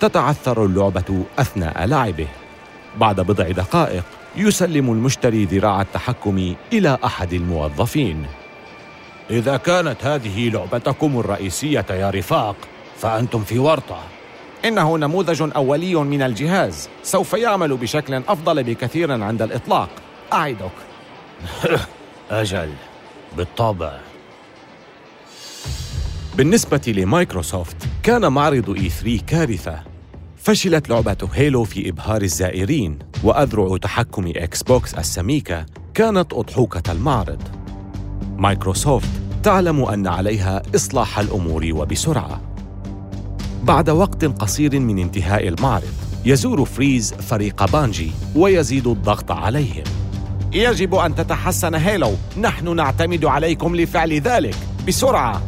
تتعثر 0.00 0.64
اللعبة 0.64 1.24
أثناء 1.38 1.84
لعبه. 1.84 2.28
بعد 3.00 3.20
بضع 3.20 3.50
دقائق 3.50 4.04
يسلم 4.36 4.92
المشتري 4.92 5.44
ذراع 5.44 5.80
التحكم 5.80 6.54
إلى 6.72 6.98
أحد 7.04 7.32
الموظفين. 7.32 8.26
إذا 9.30 9.56
كانت 9.56 10.04
هذه 10.04 10.48
لعبتكم 10.48 11.20
الرئيسية 11.20 11.86
يا 11.90 12.10
رفاق 12.10 12.56
فأنتم 12.98 13.44
في 13.44 13.58
ورطة. 13.58 14.15
إنه 14.64 14.98
نموذج 14.98 15.50
أولي 15.56 15.94
من 15.94 16.22
الجهاز. 16.22 16.88
سوف 17.02 17.32
يعمل 17.32 17.76
بشكل 17.76 18.14
أفضل 18.14 18.64
بكثير 18.64 19.22
عند 19.22 19.42
الإطلاق. 19.42 19.88
أعدك. 20.32 20.70
أجل. 22.30 22.72
بالطبع. 23.36 23.98
بالنسبة 26.36 26.82
لمايكروسوفت 26.86 27.76
كان 28.02 28.32
معرض 28.32 28.70
E3 28.70 29.20
كارثة. 29.26 29.80
فشلت 30.36 30.88
لعبة 30.88 31.28
هيلو 31.34 31.64
في 31.64 31.88
إبهار 31.88 32.22
الزائرين. 32.22 32.98
وأذرع 33.24 33.76
تحكم 33.76 34.32
إكس 34.36 34.62
بوكس 34.62 34.94
السميكة 34.94 35.66
كانت 35.94 36.32
أضحوكة 36.32 36.92
المعرض. 36.92 37.42
مايكروسوفت 38.36 39.08
تعلم 39.42 39.84
أن 39.84 40.06
عليها 40.06 40.62
إصلاح 40.74 41.18
الأمور 41.18 41.68
وبسرعة. 41.72 42.45
بعد 43.66 43.90
وقت 43.90 44.24
قصير 44.24 44.80
من 44.80 44.98
انتهاء 44.98 45.48
المعرض 45.48 45.92
يزور 46.24 46.64
فريز 46.64 47.14
فريق 47.14 47.64
بانجي 47.72 48.10
ويزيد 48.36 48.86
الضغط 48.86 49.30
عليهم. 49.30 49.84
يجب 50.52 50.94
أن 50.94 51.14
تتحسن 51.14 51.74
هيلو 51.74 52.12
نحن 52.40 52.76
نعتمد 52.76 53.24
عليكم 53.24 53.76
لفعل 53.76 54.12
ذلك. 54.12 54.56
بسرعة! 54.88 55.42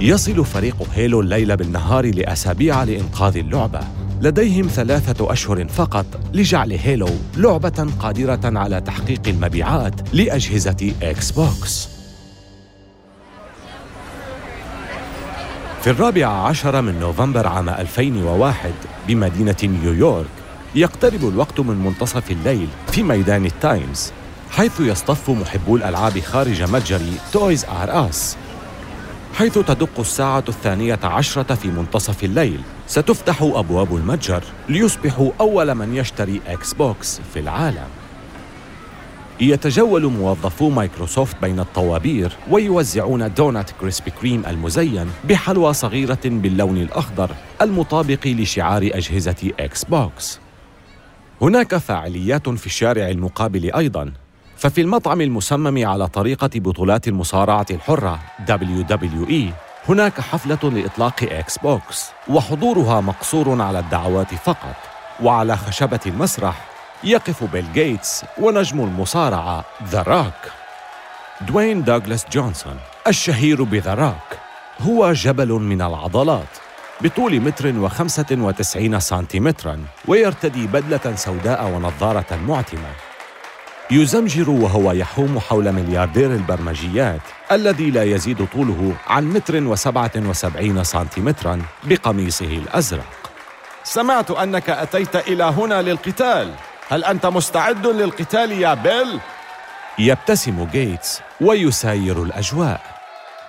يصل 0.00 0.44
فريق 0.44 0.76
هيلو 0.94 1.20
الليل 1.20 1.56
بالنهار 1.56 2.14
لأسابيع 2.14 2.84
لإنقاذ 2.84 3.36
اللعبة. 3.36 3.80
لديهم 4.20 4.66
ثلاثة 4.66 5.32
أشهر 5.32 5.68
فقط 5.68 6.06
لجعل 6.34 6.72
هيلو 6.72 7.08
لعبة 7.36 7.88
قادرة 8.00 8.58
على 8.58 8.80
تحقيق 8.80 9.28
المبيعات 9.28 10.14
لأجهزة 10.14 10.92
إكس 11.02 11.30
بوكس. 11.30 11.99
في 15.84 15.90
الرابع 15.90 16.26
عشر 16.26 16.82
من 16.82 17.00
نوفمبر 17.00 17.46
عام 17.46 17.68
2001 17.68 18.72
بمدينة 19.08 19.56
نيويورك 19.62 20.26
يقترب 20.74 21.28
الوقت 21.28 21.60
من 21.60 21.76
منتصف 21.76 22.30
الليل 22.30 22.68
في 22.92 23.02
ميدان 23.02 23.46
التايمز 23.46 24.12
حيث 24.50 24.80
يصطف 24.80 25.30
محبو 25.30 25.76
الألعاب 25.76 26.18
خارج 26.20 26.62
متجر 26.62 27.00
Toys 27.32 27.64
R 27.64 28.08
Us. 28.08 28.36
حين 29.34 29.58
تدق 29.58 30.00
الساعة 30.00 30.44
الثانية 30.48 30.98
عشرة 31.02 31.54
في 31.54 31.68
منتصف 31.68 32.24
الليل 32.24 32.60
ستفتح 32.86 33.42
أبواب 33.42 33.96
المتجر 33.96 34.42
ليصبحوا 34.68 35.30
أول 35.40 35.74
من 35.74 35.96
يشتري 35.96 36.40
إكس 36.46 36.74
بوكس 36.74 37.20
في 37.34 37.40
العالم. 37.40 37.99
يتجول 39.40 40.06
موظفو 40.06 40.70
مايكروسوفت 40.70 41.36
بين 41.42 41.60
الطوابير 41.60 42.32
ويوزعون 42.50 43.34
دونات 43.34 43.70
كريسبي 43.70 44.10
كريم 44.10 44.42
المزين 44.46 45.10
بحلوى 45.24 45.72
صغيرة 45.72 46.18
باللون 46.24 46.76
الأخضر 46.76 47.30
المطابق 47.62 48.26
لشعار 48.26 48.82
أجهزة 48.82 49.52
إكس 49.60 49.84
بوكس. 49.84 50.40
هناك 51.42 51.76
فعاليات 51.76 52.48
في 52.48 52.66
الشارع 52.66 53.08
المقابل 53.08 53.74
أيضاً. 53.74 54.12
ففي 54.56 54.80
المطعم 54.80 55.20
المسمم 55.20 55.86
على 55.86 56.08
طريقة 56.08 56.50
بطولات 56.54 57.08
المصارعة 57.08 57.66
الحرة 57.70 58.20
WWE 58.48 59.52
هناك 59.88 60.20
حفلة 60.20 60.70
لإطلاق 60.70 61.22
إكس 61.22 61.58
بوكس 61.58 62.10
وحضورها 62.28 63.00
مقصور 63.00 63.62
على 63.62 63.78
الدعوات 63.78 64.34
فقط 64.34 64.76
وعلى 65.22 65.56
خشبة 65.56 66.00
المسرح 66.06 66.69
يقف 67.04 67.44
بيل 67.44 67.72
جيتس 67.72 68.24
ونجم 68.38 68.80
المصارعة 68.80 69.64
ذا 69.88 70.02
روك 70.02 70.52
دوين 71.40 71.84
دوغلاس 71.84 72.26
جونسون 72.32 72.76
الشهير 73.06 73.62
بذا 73.62 73.94
روك 73.94 74.38
هو 74.80 75.12
جبل 75.12 75.48
من 75.48 75.82
العضلات 75.82 76.48
بطول 77.00 77.40
متر 77.40 77.78
وخمسة 77.78 78.26
وتسعين 78.30 79.00
سنتيمترا 79.00 79.84
ويرتدي 80.08 80.66
بدلة 80.66 81.16
سوداء 81.16 81.66
ونظارة 81.66 82.36
معتمة. 82.36 82.90
يزمجر 83.90 84.50
وهو 84.50 84.92
يحوم 84.92 85.38
حول 85.38 85.72
ملياردير 85.72 86.34
البرمجيات 86.34 87.20
الذي 87.52 87.90
لا 87.90 88.04
يزيد 88.04 88.46
طوله 88.52 88.92
عن 89.06 89.24
متر 89.24 89.62
وسبعة 89.62 90.12
وسبعين 90.16 90.84
سنتيمترا 90.84 91.62
بقميصه 91.84 92.46
الأزرق. 92.46 93.30
سمعت 93.84 94.30
أنك 94.30 94.70
أتيت 94.70 95.16
إلى 95.16 95.44
هنا 95.44 95.82
للقتال. 95.82 96.54
هل 96.90 97.04
أنت 97.04 97.26
مستعد 97.26 97.86
للقتال 97.86 98.52
يا 98.52 98.74
بيل؟ 98.74 99.18
يبتسم 99.98 100.68
جيتس 100.72 101.20
ويساير 101.40 102.22
الأجواء. 102.22 102.80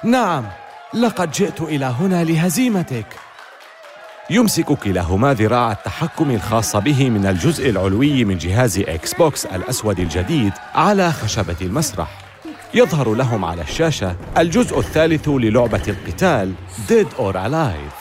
نعم 0.04 0.46
لقد 0.94 1.32
جئت 1.32 1.62
إلى 1.62 1.86
هنا 1.86 2.24
لهزيمتك. 2.24 3.06
يمسك 4.30 4.66
كلاهما 4.66 5.34
ذراع 5.34 5.72
التحكم 5.72 6.32
الخاص 6.32 6.76
به 6.76 7.10
من 7.10 7.26
الجزء 7.26 7.70
العلوي 7.70 8.26
من 8.26 8.38
جهاز 8.38 8.80
إكس 8.80 9.14
بوكس 9.14 9.46
الأسود 9.46 10.00
الجديد 10.00 10.54
على 10.76 11.12
خشبة 11.12 11.58
المسرح. 11.62 12.08
يظهر 12.74 13.14
لهم 13.14 13.46
على 13.46 13.62
الشاشة 13.62 14.16
الجزء 14.38 14.80
الثالث 14.80 15.30
للعبة 15.30 15.84
القتال 15.88 16.54
Dead 16.88 17.08
or 17.20 17.46
Alive 17.46 17.94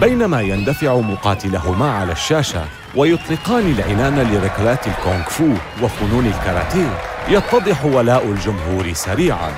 بينما 0.00 0.40
يندفع 0.40 0.96
مقاتلاهما 0.96 1.92
على 1.92 2.12
الشاشة 2.12 2.64
ويطلقان 2.96 3.74
العنان 3.78 4.32
لركلات 4.32 4.86
الكونغ 4.86 5.22
فو 5.22 5.48
وفنون 5.82 6.26
الكاراتيه. 6.26 6.98
يتضح 7.28 7.84
ولاء 7.84 8.24
الجمهور 8.24 8.92
سريعا. 8.92 9.52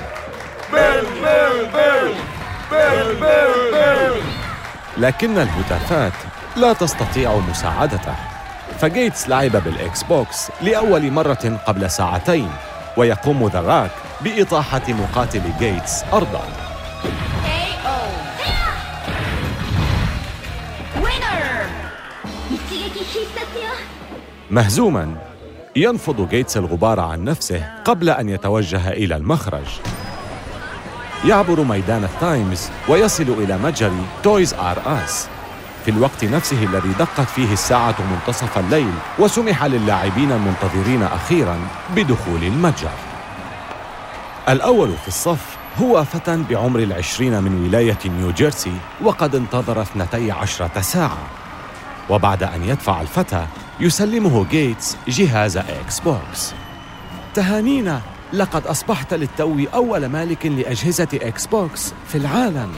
بيل 0.73 1.05
بيل 1.23 1.69
بيل 1.73 2.15
بيل 2.71 3.15
بيل 3.15 3.71
بيل. 3.71 4.21
لكن 4.97 5.37
الهتافات 5.37 6.13
لا 6.55 6.73
تستطيع 6.73 7.35
مساعدته. 7.49 8.15
فجيتس 8.79 9.29
لعب 9.29 9.51
بالإكس 9.51 10.03
بوكس 10.03 10.51
لأول 10.61 11.11
مرة 11.11 11.59
قبل 11.67 11.91
ساعتين 11.91 12.49
ويقوم 12.97 13.47
ذا 13.47 13.61
راك 13.61 13.91
بإطاحة 14.21 14.81
مقاتل 14.89 15.41
جيتس 15.59 16.03
أرضا. 16.13 16.68
مهزوما. 24.51 25.15
ينفض 25.75 26.29
جيتس 26.29 26.57
الغبار 26.57 26.99
عن 26.99 27.23
نفسه 27.23 27.71
قبل 27.85 28.09
أن 28.09 28.29
يتوجه 28.29 28.89
إلى 28.89 29.15
المخرج. 29.15 29.67
يعبر 31.25 31.63
ميدان 31.63 32.03
التايمز 32.03 32.69
ويصل 32.87 33.23
إلى 33.23 33.57
متجر 33.57 33.91
Toys 34.23 34.53
R 34.53 34.77
Us. 34.85 35.27
في 35.85 35.91
الوقت 35.91 36.23
نفسه 36.25 36.63
الذي 36.63 36.89
دقت 36.99 37.29
فيه 37.35 37.53
الساعة 37.53 37.95
منتصف 38.11 38.57
الليل 38.57 38.93
وسمح 39.19 39.63
للاعبين 39.63 40.31
المنتظرين 40.31 41.03
أخيرا 41.03 41.57
بدخول 41.95 42.43
المتجر. 42.43 42.89
الأول 44.49 44.91
في 45.01 45.07
الصف 45.07 45.57
هو 45.81 46.03
فتى 46.03 46.43
بعمر 46.49 46.79
العشرين 46.79 47.43
من 47.43 47.65
ولاية 47.65 47.97
نيوجيرسي 48.05 48.73
وقد 49.01 49.35
انتظر 49.35 49.81
اثنتي 49.81 50.31
عشرة 50.31 50.81
ساعة. 50.81 51.27
وبعد 52.09 52.43
أن 52.43 52.63
يدفع 52.63 53.01
الفتى 53.01 53.45
يسلمه 53.81 54.45
جيتس 54.51 54.97
جهاز 55.07 55.57
إكس 55.57 55.99
بوكس. 55.99 56.53
تهانينا 57.33 58.01
لقد 58.33 58.67
أصبحت 58.67 59.13
للتو 59.13 59.59
أول 59.73 60.05
مالك 60.05 60.45
لأجهزة 60.45 61.07
إكس 61.13 61.47
بوكس 61.47 61.93
في 62.07 62.17
العالم. 62.17 62.69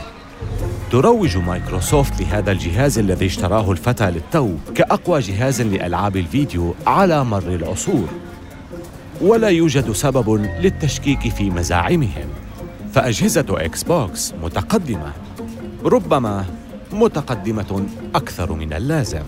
تروج 0.92 1.38
مايكروسوفت 1.38 2.22
لهذا 2.22 2.52
الجهاز 2.52 3.00
الذي 3.00 3.26
اشتراه 3.26 3.72
الفتى 3.72 4.12
للتو 4.12 4.56
كأقوى 4.76 5.20
جهاز 5.20 5.62
لألعاب 5.62 6.18
الفيديو 6.18 6.76
على 6.88 7.24
مر 7.24 7.48
العصور. 7.48 8.08
ولا 9.22 9.48
يوجد 9.48 9.92
سبب 9.92 10.30
للتشكيك 10.60 11.34
في 11.34 11.50
مزاعمهم. 11.50 12.30
فأجهزة 12.94 13.46
إكس 13.50 13.84
بوكس 13.84 14.34
متقدمة. 14.44 15.14
ربما 15.86 16.46
متقدمة 16.92 17.86
أكثر 18.16 18.54
من 18.54 18.74
اللازم. 18.74 19.24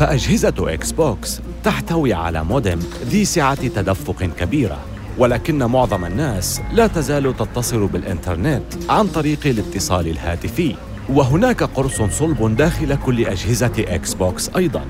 فأجهزة 0.00 0.54
إكس 0.58 0.92
بوكس 0.92 1.40
تحتوي 1.64 2.12
على 2.12 2.44
مودم 2.44 2.78
ذي 3.04 3.24
سعة 3.24 3.68
تدفق 3.68 4.24
كبيرة 4.24 4.78
ولكن 5.18 5.58
معظم 5.64 6.04
الناس 6.04 6.60
لا 6.72 6.86
تزال 6.86 7.36
تتصل 7.36 7.86
بالإنترنت 7.86 8.62
عن 8.88 9.06
طريق 9.06 9.46
الاتصال 9.46 10.08
الهاتفي 10.08 10.74
وهناك 11.08 11.62
قرص 11.62 12.02
صلب 12.02 12.56
داخل 12.56 12.94
كل 12.94 13.26
أجهزة 13.26 13.72
إكس 13.78 14.14
بوكس 14.14 14.50
أيضاً. 14.56 14.84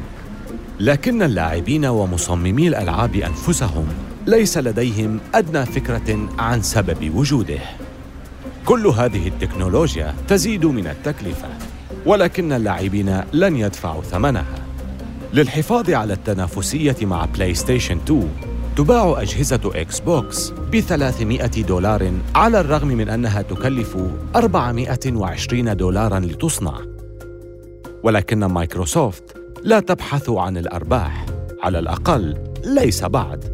لكن 0.81 1.23
اللاعبين 1.23 1.87
ومصممي 1.87 2.69
الألعاب 2.69 3.17
أنفسهم 3.17 3.87
ليس 4.27 4.59
لديهم 4.59 5.21
أدنى 5.35 5.67
فكرة 5.67 6.29
عن 6.39 6.63
سبب 6.63 7.17
وجوده. 7.17 7.61
كل 8.67 8.87
هذه 8.87 9.29
التكنولوجيا 9.29 10.15
تزيد 10.29 10.67
من 10.67 10.87
التكلفة 10.87 11.49
ولكن 12.07 12.53
اللاعبين 12.53 13.21
لن 13.33 13.57
يدفعوا 13.57 14.03
ثمنها. 14.03 14.60
للحفاظ 15.35 15.91
على 15.91 16.13
التنافسية 16.13 16.97
مع 17.03 17.25
بلاي 17.25 17.55
ستيشن 17.55 17.97
2 17.97 18.29
تباع 18.77 19.23
أجهزة 19.23 19.61
إكس 19.75 20.01
بوكس 20.01 20.51
ب 20.51 20.81
300 20.81 21.47
دولار 21.47 22.13
على 22.35 22.61
الرغم 22.61 22.89
من 22.89 23.09
أنها 23.09 23.43
تكلف 23.43 23.97
420 24.37 25.77
دولارا 25.77 26.21
لتصنع. 26.21 26.75
ولكن 28.03 28.45
مايكروسوفت 28.45 29.25
لا 29.63 29.81
تبحث 29.81 30.31
عن 30.31 30.57
الأرباح 30.57 31.27
على 31.63 31.79
الأقل 31.79 32.37
ليس 32.65 33.05
بعد. 33.05 33.45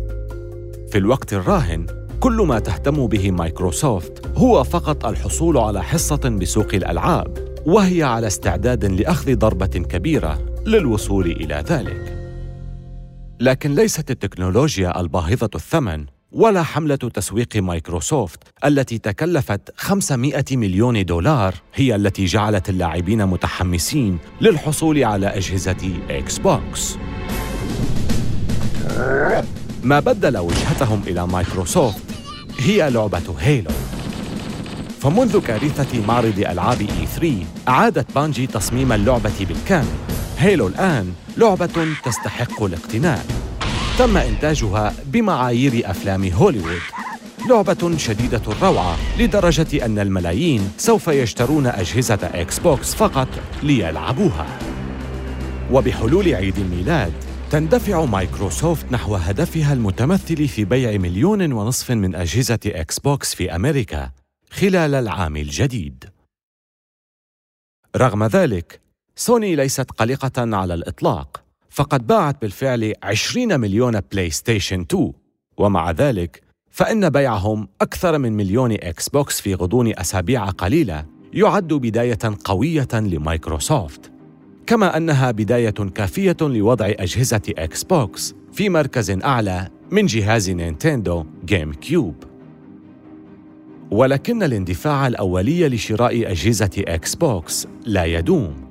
في 0.90 0.98
الوقت 0.98 1.32
الراهن 1.32 1.86
كل 2.20 2.36
ما 2.48 2.58
تهتم 2.58 3.06
به 3.06 3.30
مايكروسوفت 3.30 4.26
هو 4.36 4.64
فقط 4.64 5.06
الحصول 5.06 5.58
على 5.58 5.82
حصة 5.82 6.36
بسوق 6.40 6.74
الألعاب 6.74 7.38
وهي 7.66 8.02
على 8.02 8.26
استعداد 8.26 8.84
لأخذ 8.84 9.36
ضربة 9.36 9.66
كبيرة. 9.66 10.55
للوصول 10.66 11.26
إلى 11.26 11.64
ذلك 11.68 12.16
لكن 13.40 13.74
ليست 13.74 14.10
التكنولوجيا 14.10 15.00
الباهظة 15.00 15.50
الثمن 15.54 16.06
ولا 16.32 16.62
حملة 16.62 16.96
تسويق 16.96 17.56
مايكروسوفت 17.56 18.38
التي 18.64 18.98
تكلفت 18.98 19.60
500 19.76 20.44
مليون 20.52 21.04
دولار 21.04 21.54
هي 21.74 21.94
التي 21.94 22.24
جعلت 22.24 22.68
اللاعبين 22.68 23.26
متحمسين 23.26 24.18
للحصول 24.40 25.04
على 25.04 25.26
أجهزة 25.26 25.92
إكس 26.10 26.38
بوكس. 26.38 26.98
ما 29.82 30.00
بدل 30.00 30.38
وجهتهم 30.38 31.02
إلى 31.06 31.26
مايكروسوفت 31.26 32.02
هي 32.58 32.90
لعبة 32.90 33.34
هيلو. 33.40 33.70
فمنذ 35.00 35.40
كارثة 35.40 36.06
معرض 36.06 36.38
ألعاب 36.38 36.80
E3 36.80 37.44
أعادت 37.68 38.14
بانجي 38.14 38.46
تصميم 38.46 38.92
اللعبة 38.92 39.46
بالكامل. 39.48 40.15
هيلو 40.38 40.66
الآن 40.66 41.14
لعبة 41.36 41.94
تستحق 42.04 42.62
الاقتناء 42.62 43.26
تم 43.98 44.16
إنتاجها 44.16 44.94
بمعايير 45.06 45.90
أفلام 45.90 46.24
هوليوود. 46.24 46.80
لعبة 47.50 47.96
شديدة 47.96 48.42
الروعة 48.48 48.96
لدرجة 49.18 49.84
أن 49.84 49.98
الملايين 49.98 50.72
سوف 50.78 51.08
يشترون 51.08 51.66
أجهزة 51.66 52.18
إكس 52.34 52.58
بوكس 52.58 52.94
فقط 52.94 53.28
ليلعبوها. 53.62 54.58
وبحلول 55.72 56.34
عيد 56.34 56.58
الميلاد 56.58 57.12
تندفع 57.50 58.04
مايكروسوفت 58.04 58.92
نحو 58.92 59.14
هدفها 59.14 59.72
المتمثل 59.72 60.48
في 60.48 60.64
بيع 60.64 60.98
مليون 60.98 61.52
ونصف 61.52 61.90
من 61.90 62.14
أجهزة 62.14 62.58
إكس 62.66 62.98
بوكس 62.98 63.34
في 63.34 63.56
أمريكا 63.56 64.10
خلال 64.50 64.94
العام 64.94 65.36
الجديد. 65.36 66.04
رغم 67.96 68.24
ذلك، 68.24 68.85
سوني 69.18 69.56
ليست 69.56 69.90
قلقة 69.90 70.56
على 70.56 70.74
الإطلاق، 70.74 71.42
فقد 71.70 72.06
باعت 72.06 72.42
بالفعل 72.42 72.92
20 73.02 73.60
مليون 73.60 74.00
بلاي 74.00 74.30
ستيشن 74.30 74.80
2 74.80 75.12
ومع 75.56 75.90
ذلك 75.90 76.42
فإن 76.70 77.10
بيعهم 77.10 77.68
أكثر 77.80 78.18
من 78.18 78.32
مليون 78.32 78.72
إكس 78.72 79.08
بوكس 79.08 79.40
في 79.40 79.54
غضون 79.54 79.92
أسابيع 79.98 80.44
قليلة 80.44 81.06
يعد 81.32 81.68
بداية 81.68 82.18
قوية 82.44 82.88
لمايكروسوفت. 82.94 84.12
كما 84.66 84.96
أنها 84.96 85.30
بداية 85.30 85.70
كافية 85.70 86.36
لوضع 86.40 86.86
أجهزة 86.86 87.42
إكس 87.58 87.84
بوكس 87.84 88.34
في 88.52 88.68
مركز 88.68 89.10
أعلى 89.10 89.68
من 89.90 90.06
جهاز 90.06 90.50
نينتندو 90.50 91.24
جيم 91.44 91.72
كيوب 91.72 92.24
ولكن 93.90 94.42
الاندفاع 94.42 95.06
الأولي 95.06 95.68
لشراء 95.68 96.30
أجهزة 96.30 96.70
إكس 96.78 97.14
بوكس 97.14 97.66
لا 97.86 98.04
يدوم. 98.04 98.65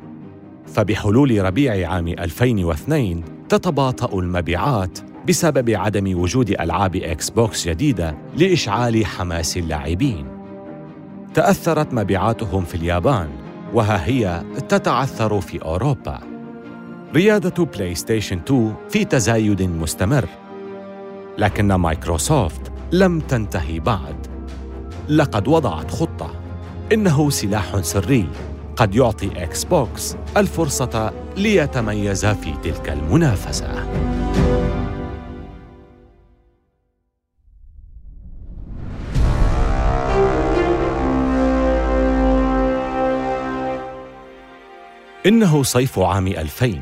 فبحلول 0.67 1.45
ربيع 1.45 1.91
عام 1.91 2.07
2002 2.07 3.23
تتباطأ 3.49 4.19
المبيعات 4.19 4.99
بسبب 5.27 5.69
عدم 5.69 6.19
وجود 6.19 6.49
ألعاب 6.49 6.95
إكس 6.95 7.29
بوكس 7.29 7.67
جديدة 7.67 8.17
لإشعال 8.37 9.05
حماس 9.05 9.57
اللاعبين. 9.57 10.27
تأثرت 11.33 11.93
مبيعاتهم 11.93 12.65
في 12.65 12.75
اليابان 12.75 13.29
وها 13.73 14.05
هي 14.05 14.43
تتعثر 14.69 15.41
في 15.41 15.61
أوروبا. 15.61 16.19
ريادة 17.15 17.63
بلاي 17.63 17.95
ستيشن 17.95 18.37
2 18.37 18.73
في 18.89 19.05
تزايد 19.05 19.61
مستمر. 19.61 20.25
لكن 21.37 21.73
مايكروسوفت 21.73 22.71
لم 22.91 23.19
تنتهي 23.19 23.79
بعد. 23.79 24.27
لقد 25.09 25.47
وضعت 25.47 25.91
خطة. 25.91 26.31
إنه 26.93 27.29
سلاح 27.29 27.81
سري. 27.81 28.27
قد 28.75 28.95
يعطي 28.95 29.43
إكس 29.43 29.63
بوكس 29.63 30.15
الفرصة 30.37 31.13
ليتميز 31.37 32.25
في 32.25 32.53
تلك 32.63 32.89
المنافسة. 32.89 33.85
إنه 45.25 45.63
صيف 45.63 45.99
عام 45.99 46.27
2000 46.27 46.81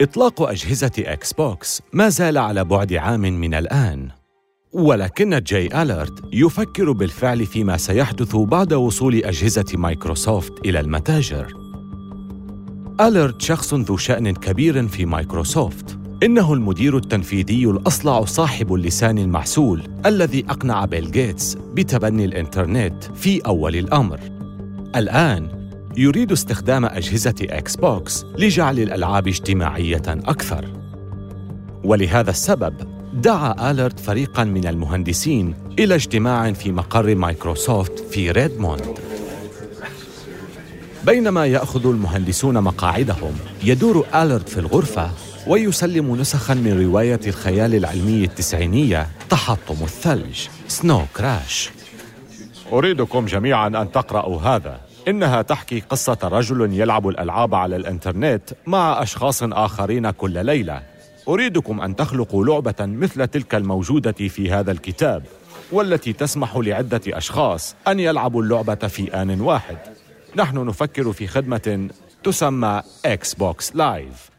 إطلاق 0.00 0.42
أجهزة 0.42 0.92
إكس 0.98 1.32
بوكس 1.32 1.82
ما 1.92 2.08
زال 2.08 2.38
على 2.38 2.64
بعد 2.64 2.92
عام 2.92 3.20
من 3.20 3.54
الآن. 3.54 4.10
ولكن 4.72 5.42
جاي 5.42 5.82
ألارد 5.82 6.24
يفكر 6.32 6.92
بالفعل 6.92 7.46
فيما 7.46 7.76
سيحدث 7.76 8.36
بعد 8.36 8.72
وصول 8.72 9.14
أجهزة 9.14 9.64
مايكروسوفت 9.74 10.52
إلى 10.66 10.80
المتاجر. 10.80 11.52
ألارد 13.00 13.42
شخص 13.42 13.74
ذو 13.74 13.96
شأن 13.96 14.32
كبير 14.32 14.88
في 14.88 15.06
مايكروسوفت. 15.06 15.98
إنه 16.22 16.54
المدير 16.54 16.96
التنفيذي 16.96 17.64
الأصلع 17.64 18.24
صاحب 18.24 18.74
اللسان 18.74 19.18
المعسول 19.18 19.82
الذي 20.06 20.44
أقنع 20.48 20.84
بيل 20.84 21.10
جيتس 21.10 21.54
بتبني 21.54 22.24
الإنترنت 22.24 23.04
في 23.14 23.40
أول 23.46 23.76
الأمر. 23.76 24.20
الآن 24.96 25.48
يريد 25.96 26.32
استخدام 26.32 26.84
أجهزة 26.84 27.34
إكس 27.42 27.76
بوكس 27.76 28.24
لجعل 28.38 28.78
الألعاب 28.78 29.28
اجتماعية 29.28 30.02
أكثر. 30.08 30.64
ولهذا 31.84 32.30
السبب 32.30 32.95
دعا 33.16 33.70
ألارد 33.70 34.00
فريقاً 34.00 34.44
من 34.44 34.66
المهندسين 34.66 35.54
إلى 35.78 35.94
اجتماع 35.94 36.52
في 36.52 36.72
مقر 36.72 37.14
مايكروسوفت 37.14 37.98
في 38.10 38.30
ريدموند. 38.30 38.98
بينما 41.06 41.46
يأخذ 41.46 41.86
المهندسون 41.86 42.60
مقاعدهم، 42.60 43.32
يدور 43.64 44.06
ألارد 44.14 44.48
في 44.48 44.60
الغرفة 44.60 45.10
ويسلم 45.46 46.16
نسخاً 46.16 46.54
من 46.54 46.86
رواية 46.86 47.20
الخيال 47.26 47.74
العلمي 47.74 48.24
التسعينية 48.24 49.08
تحطم 49.30 49.76
الثلج 49.82 50.48
Snow 50.68 51.02
Crash. 51.16 51.70
أريدكم 52.72 53.26
جميعاً 53.26 53.66
أن 53.66 53.92
تقرأوا 53.92 54.40
هذا. 54.40 54.80
إنها 55.08 55.42
تحكي 55.42 55.80
قصة 55.80 56.18
رجل 56.22 56.72
يلعب 56.72 57.08
الألعاب 57.08 57.54
على 57.54 57.76
الإنترنت 57.76 58.42
مع 58.66 59.02
أشخاص 59.02 59.42
آخرين 59.42 60.10
كل 60.10 60.46
ليلة 60.46 60.95
أريدكم 61.28 61.80
أن 61.80 61.96
تخلقوا 61.96 62.44
لعبة 62.44 62.74
مثل 62.80 63.26
تلك 63.26 63.54
الموجودة 63.54 64.12
في 64.12 64.50
هذا 64.50 64.72
الكتاب 64.72 65.22
والتي 65.72 66.12
تسمح 66.12 66.56
لعدة 66.56 67.00
أشخاص 67.08 67.74
أن 67.88 68.00
يلعبوا 68.00 68.42
اللعبة 68.42 68.74
في 68.74 69.22
آن 69.22 69.40
واحد. 69.40 69.76
نحن 70.36 70.66
نفكر 70.66 71.12
في 71.12 71.26
خدمة 71.26 71.88
تسمى 72.24 72.82
إكس 73.04 73.34
بوكس 73.34 73.76
لايف 73.76 74.30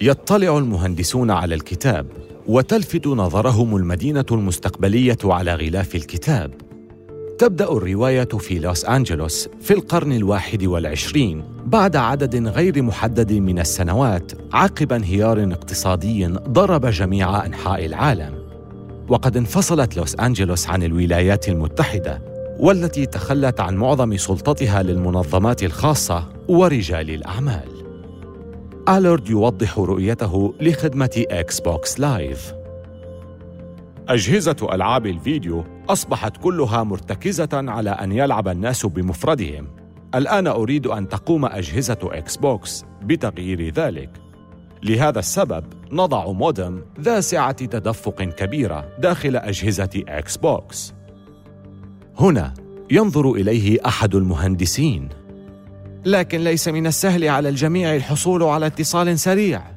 يطلع 0.00 0.58
المهندسون 0.58 1.30
على 1.30 1.54
الكتاب 1.54 2.06
وتلفت 2.46 3.06
نظرهم 3.06 3.76
المدينة 3.76 4.26
المستقبلية 4.30 5.18
على 5.24 5.54
غلاف 5.54 5.94
الكتاب. 5.94 6.50
تبدأ 7.38 7.72
الرواية 7.72 8.24
في 8.24 8.58
لوس 8.58 8.84
أنجلوس 8.84 9.48
في 9.60 9.70
القرن 9.70 10.12
الواحد 10.12 10.64
والعشرين 10.64 11.44
بعد 11.66 11.96
عدد 11.96 12.48
غير 12.48 12.82
محدد 12.82 13.32
من 13.32 13.58
السنوات 13.58 14.32
عقب 14.52 14.92
انهيار 14.92 15.52
اقتصادي 15.52 16.26
ضرب 16.26 16.86
جميع 16.86 17.46
أنحاء 17.46 17.86
العالم. 17.86 18.34
وقد 19.08 19.36
انفصلت 19.36 19.96
لوس 19.96 20.14
أنجلوس 20.14 20.68
عن 20.68 20.82
الولايات 20.82 21.48
المتحدة 21.48 22.22
والتي 22.58 23.06
تخلت 23.06 23.60
عن 23.60 23.76
معظم 23.76 24.16
سلطتها 24.16 24.82
للمنظمات 24.82 25.62
الخاصة 25.62 26.28
ورجال 26.48 27.10
الأعمال. 27.10 27.68
ألارد 28.88 29.28
يوضح 29.28 29.78
رؤيته 29.78 30.54
لخدمة 30.60 31.24
إكس 31.30 31.60
بوكس 31.60 32.00
لايف. 32.00 32.52
أجهزة 34.08 34.68
ألعاب 34.72 35.06
الفيديو 35.06 35.64
أصبحت 35.88 36.36
كلها 36.36 36.82
مرتكزة 36.82 37.48
على 37.52 37.90
أن 37.90 38.12
يلعب 38.12 38.48
الناس 38.48 38.86
بمفردهم. 38.86 39.66
الآن 40.14 40.46
أريد 40.46 40.86
أن 40.86 41.08
تقوم 41.08 41.44
أجهزة 41.44 41.98
إكس 42.02 42.36
بوكس 42.36 42.84
بتغيير 43.02 43.72
ذلك. 43.72 44.10
لهذا 44.82 45.18
السبب 45.18 45.64
نضع 45.92 46.32
مودم 46.32 46.82
ذا 47.00 47.20
سعة 47.20 47.52
تدفق 47.52 48.22
كبيرة 48.22 48.88
داخل 48.98 49.36
أجهزة 49.36 50.02
إكس 50.08 50.36
بوكس. 50.36 50.94
هنا 52.18 52.54
ينظر 52.90 53.32
إليه 53.32 53.78
أحد 53.86 54.14
المهندسين. 54.14 55.08
لكن 56.04 56.40
ليس 56.40 56.68
من 56.68 56.86
السهل 56.86 57.28
على 57.28 57.48
الجميع 57.48 57.96
الحصول 57.96 58.42
على 58.42 58.66
اتصال 58.66 59.18
سريع. 59.18 59.73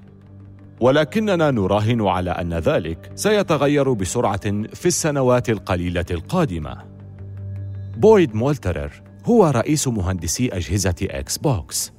ولكننا 0.80 1.52
نراهن 1.52 2.08
على 2.08 2.32
أن 2.32 2.54
ذلك 2.54 3.12
سيتغير 3.16 3.94
بسرعة 3.94 4.52
في 4.74 4.86
السنوات 4.86 5.50
القليلة 5.50 6.06
القادمة. 6.12 6.78
بويد 7.98 8.36
مولترر 8.36 8.92
هو 9.26 9.48
رئيس 9.48 9.88
مهندسي 9.88 10.48
أجهزة 10.48 10.96
إكس 11.02 11.38
بوكس. 11.38 11.94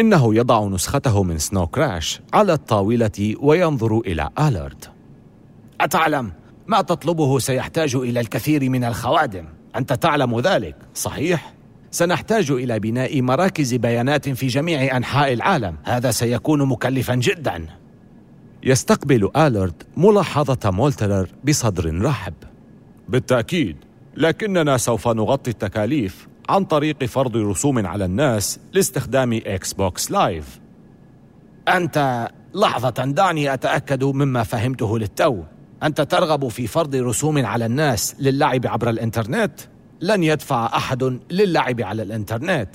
إنه 0.00 0.34
يضع 0.34 0.66
نسخته 0.66 1.22
من 1.22 1.38
Snow 1.38 1.66
Crash 1.66 2.20
على 2.32 2.52
الطاولة 2.52 3.34
وينظر 3.40 3.98
إلى 3.98 4.30
ألارد 4.38 4.84
أتعلم؟ 5.80 6.32
ما 6.66 6.82
تطلبه 6.82 7.38
سيحتاج 7.38 7.96
إلى 7.96 8.20
الكثير 8.20 8.70
من 8.70 8.84
الخوادم. 8.84 9.44
أنت 9.76 9.92
تعلم 9.92 10.40
ذلك 10.40 10.76
صحيح؟ 10.94 11.54
سنحتاج 11.90 12.50
إلى 12.50 12.78
بناء 12.78 13.22
مراكز 13.22 13.74
بيانات 13.74 14.28
في 14.28 14.46
جميع 14.46 14.96
أنحاء 14.96 15.32
العالم. 15.32 15.76
هذا 15.84 16.10
سيكون 16.10 16.68
مكلفا 16.68 17.14
جدا. 17.14 17.66
يستقبل 18.68 19.30
ألارد 19.36 19.82
ملاحظة 19.96 20.70
مولترر 20.70 21.28
بصدر 21.44 22.02
رحب. 22.02 22.34
بالتأكيد 23.08 23.76
لكننا 24.16 24.76
سوف 24.76 25.08
نغطي 25.08 25.50
التكاليف 25.50 26.28
عن 26.48 26.64
طريق 26.64 27.04
فرض 27.04 27.36
رسوم 27.36 27.86
على 27.86 28.04
الناس 28.04 28.60
لاستخدام 28.72 29.32
إكس 29.32 29.72
بوكس 29.72 30.10
لايف 30.10 30.60
أنت 31.68 32.28
لحظة 32.54 33.04
دعني 33.04 33.54
أتأكد 33.54 34.04
مما 34.04 34.42
فهمته 34.42 34.98
للتو. 34.98 35.42
أنت 35.82 36.00
ترغب 36.00 36.48
في 36.48 36.66
فرض 36.66 36.94
رسوم 36.94 37.46
على 37.46 37.66
الناس 37.66 38.16
للعب 38.20 38.66
عبر 38.66 38.90
الإنترنت؟ 38.90 39.60
لن 40.00 40.24
يدفع 40.24 40.66
أحد 40.66 41.18
للعب 41.30 41.80
على 41.80 42.02
الإنترنت. 42.02 42.70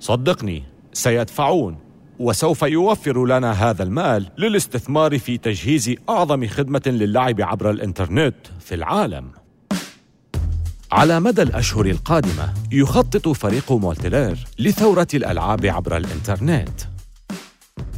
صدقني 0.00 0.62
سيدفعون. 0.92 1.76
وسوف 2.22 2.62
يوفر 2.62 3.26
لنا 3.26 3.52
هذا 3.52 3.82
المال 3.82 4.26
للاستثمار 4.38 5.18
في 5.18 5.38
تجهيز 5.38 5.94
أعظم 6.08 6.46
خدمة 6.46 6.82
للعب 6.86 7.40
عبر 7.40 7.70
الإنترنت 7.70 8.34
في 8.60 8.74
العالم. 8.74 9.30
على 10.92 11.20
مدى 11.20 11.42
الأشهر 11.42 11.86
القادمة 11.86 12.54
يخطط 12.72 13.28
فريق 13.28 13.72
مولترر 13.72 14.38
لثورة 14.58 15.06
الألعاب 15.14 15.66
عبر 15.66 15.96
الإنترنت. 15.96 16.80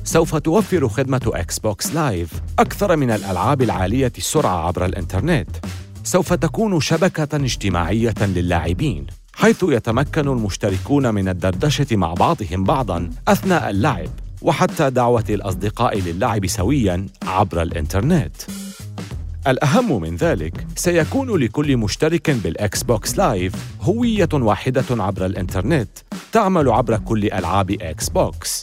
سوف 0.05 0.37
توفر 0.37 0.89
خدمة 0.89 1.31
إكس 1.35 1.59
بوكس 1.59 1.95
لايف 1.95 2.31
أكثر 2.59 2.97
من 2.97 3.11
الألعاب 3.11 3.63
العالية 3.63 4.13
السرعة 4.19 4.67
عبر 4.67 4.85
الإنترنت. 4.85 5.51
سوف 6.05 6.33
تكون 6.33 6.81
شبكة 6.81 7.37
اجتماعية 7.37 8.15
للاعبين. 8.21 9.07
حيث 9.37 9.64
يتمكن 9.68 10.29
المشتركون 10.29 11.14
من 11.14 11.29
الدردشة 11.29 11.97
مع 11.97 12.14
بعضهم 12.14 12.64
بعضاً 12.64 13.11
أثناء 13.29 13.70
اللعب 13.70 14.09
وحتى 14.42 14.90
دعوة 14.90 15.25
الأصدقاء 15.31 16.01
للعب 16.01 16.47
سوياً 16.47 17.07
عبر 17.23 17.62
الإنترنت. 17.62 18.37
الأهم 19.47 20.03
من 20.03 20.16
ذلك 20.16 20.66
سيكون 20.77 21.37
لكل 21.37 21.77
مشترك 21.77 22.31
بالإكس 22.31 22.83
بوكس 22.83 23.18
لايف 23.18 23.55
هوية 23.81 24.29
واحدة 24.33 24.85
عبر 24.90 25.27
الإنترنت 25.27 25.88
تعمل 26.33 26.68
عبر 26.68 26.97
كل 26.97 27.25
ألعاب 27.25 27.70
إكس 27.70 28.09
بوكس 28.09 28.62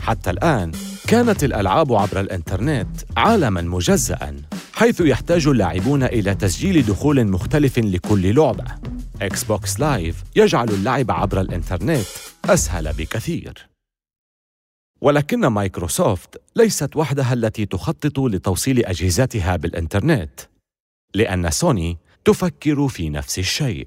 حتى 0.00 0.30
الآن 0.30 0.72
كانت 1.06 1.44
الألعاب 1.44 1.92
عبر 1.92 2.20
الإنترنت 2.20 2.88
عالماً 3.16 3.60
مجزأً 3.60 4.36
حيث 4.72 5.00
يحتاج 5.00 5.46
اللاعبون 5.46 6.02
إلى 6.02 6.34
تسجيل 6.34 6.86
دخول 6.86 7.26
مختلف 7.26 7.78
لكل 7.78 8.34
لعبة. 8.34 8.95
إكس 9.22 9.44
بوكس 9.44 9.80
لايف 9.80 10.22
يجعل 10.36 10.68
اللعب 10.68 11.10
عبر 11.10 11.40
الإنترنت 11.40 12.06
أسهل 12.44 12.92
بكثير. 12.92 13.68
ولكن 15.00 15.46
مايكروسوفت 15.46 16.40
ليست 16.56 16.96
وحدها 16.96 17.32
التي 17.32 17.66
تخطط 17.66 18.18
لتوصيل 18.18 18.84
أجهزتها 18.84 19.56
بالإنترنت 19.56 20.40
لأن 21.14 21.50
سوني 21.50 21.98
تفكر 22.24 22.88
في 22.88 23.10
نفس 23.10 23.38
الشيء. 23.38 23.86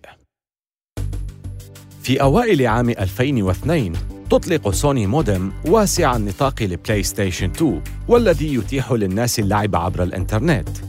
في 2.03 2.21
أوائل 2.21 2.67
عام 2.67 2.89
2002 2.89 3.93
تطلق 4.29 4.69
سوني 4.69 5.07
مودم 5.07 5.51
واسع 5.65 6.15
النطاق 6.15 6.63
لبلاي 6.63 7.03
ستيشن 7.03 7.49
2 7.49 7.83
والذي 8.07 8.53
يتيح 8.53 8.91
للناس 8.91 9.39
اللعب 9.39 9.75
عبر 9.75 10.03
الإنترنت. 10.03 10.88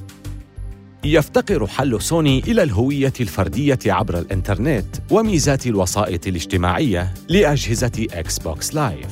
يفتقر 1.05 1.67
حل 1.67 2.03
سوني 2.03 2.39
إلى 2.39 2.63
الهوية 2.63 3.13
الفردية 3.21 3.79
عبر 3.87 4.19
الإنترنت 4.19 4.87
وميزات 5.11 5.67
الوسائط 5.67 6.27
الاجتماعية 6.27 7.15
لأجهزة 7.29 8.07
إكس 8.13 8.39
بوكس 8.39 8.75
لايف. 8.75 9.11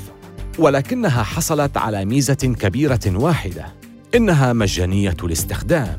ولكنها 0.58 1.22
حصلت 1.22 1.76
على 1.76 2.04
ميزة 2.04 2.34
كبيرة 2.34 3.00
واحدة 3.06 3.66
إنها 4.14 4.52
مجانية 4.52 5.16
الاستخدام. 5.24 5.98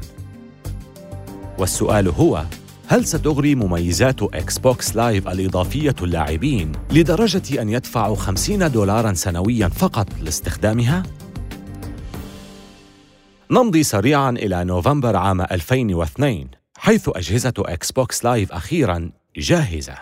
والسؤال 1.58 2.08
هو 2.08 2.46
هل 2.88 3.06
ستغري 3.06 3.56
مميزات 3.56 4.24
إكس 4.24 4.58
بوكس 4.58 4.96
لايف 4.96 5.28
الإضافية 5.28 5.96
اللاعبين 6.02 6.72
لدرجة 6.92 7.62
أن 7.62 7.70
يدفعوا 7.70 8.16
50 8.16 8.72
دولارا 8.72 9.14
سنويا 9.14 9.68
فقط 9.68 10.08
لاستخدامها؟ 10.22 11.04
نمضي 13.52 13.84
سريعا 13.84 14.30
إلى 14.30 14.64
نوفمبر 14.64 15.16
عام 15.16 15.42
2002 15.42 16.48
حيث 16.78 17.10
أجهزة 17.10 17.54
إكس 17.60 17.92
بوكس 17.92 18.26
لايف 18.26 18.52
أخيرا 18.52 19.12
جاهزة 19.38 19.96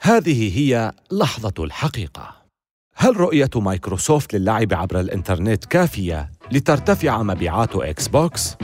هذه 0.00 0.58
هي 0.58 0.92
لحظة 1.12 1.64
الحقيقة 1.64 2.36
هل 2.96 3.16
رؤية 3.16 3.50
مايكروسوفت 3.56 4.34
للعب 4.34 4.74
عبر 4.74 5.00
الإنترنت 5.00 5.64
كافية 5.64 6.30
لترتفع 6.52 7.22
مبيعات 7.22 7.76
إكس 7.76 8.08
بوكس؟ 8.08 8.56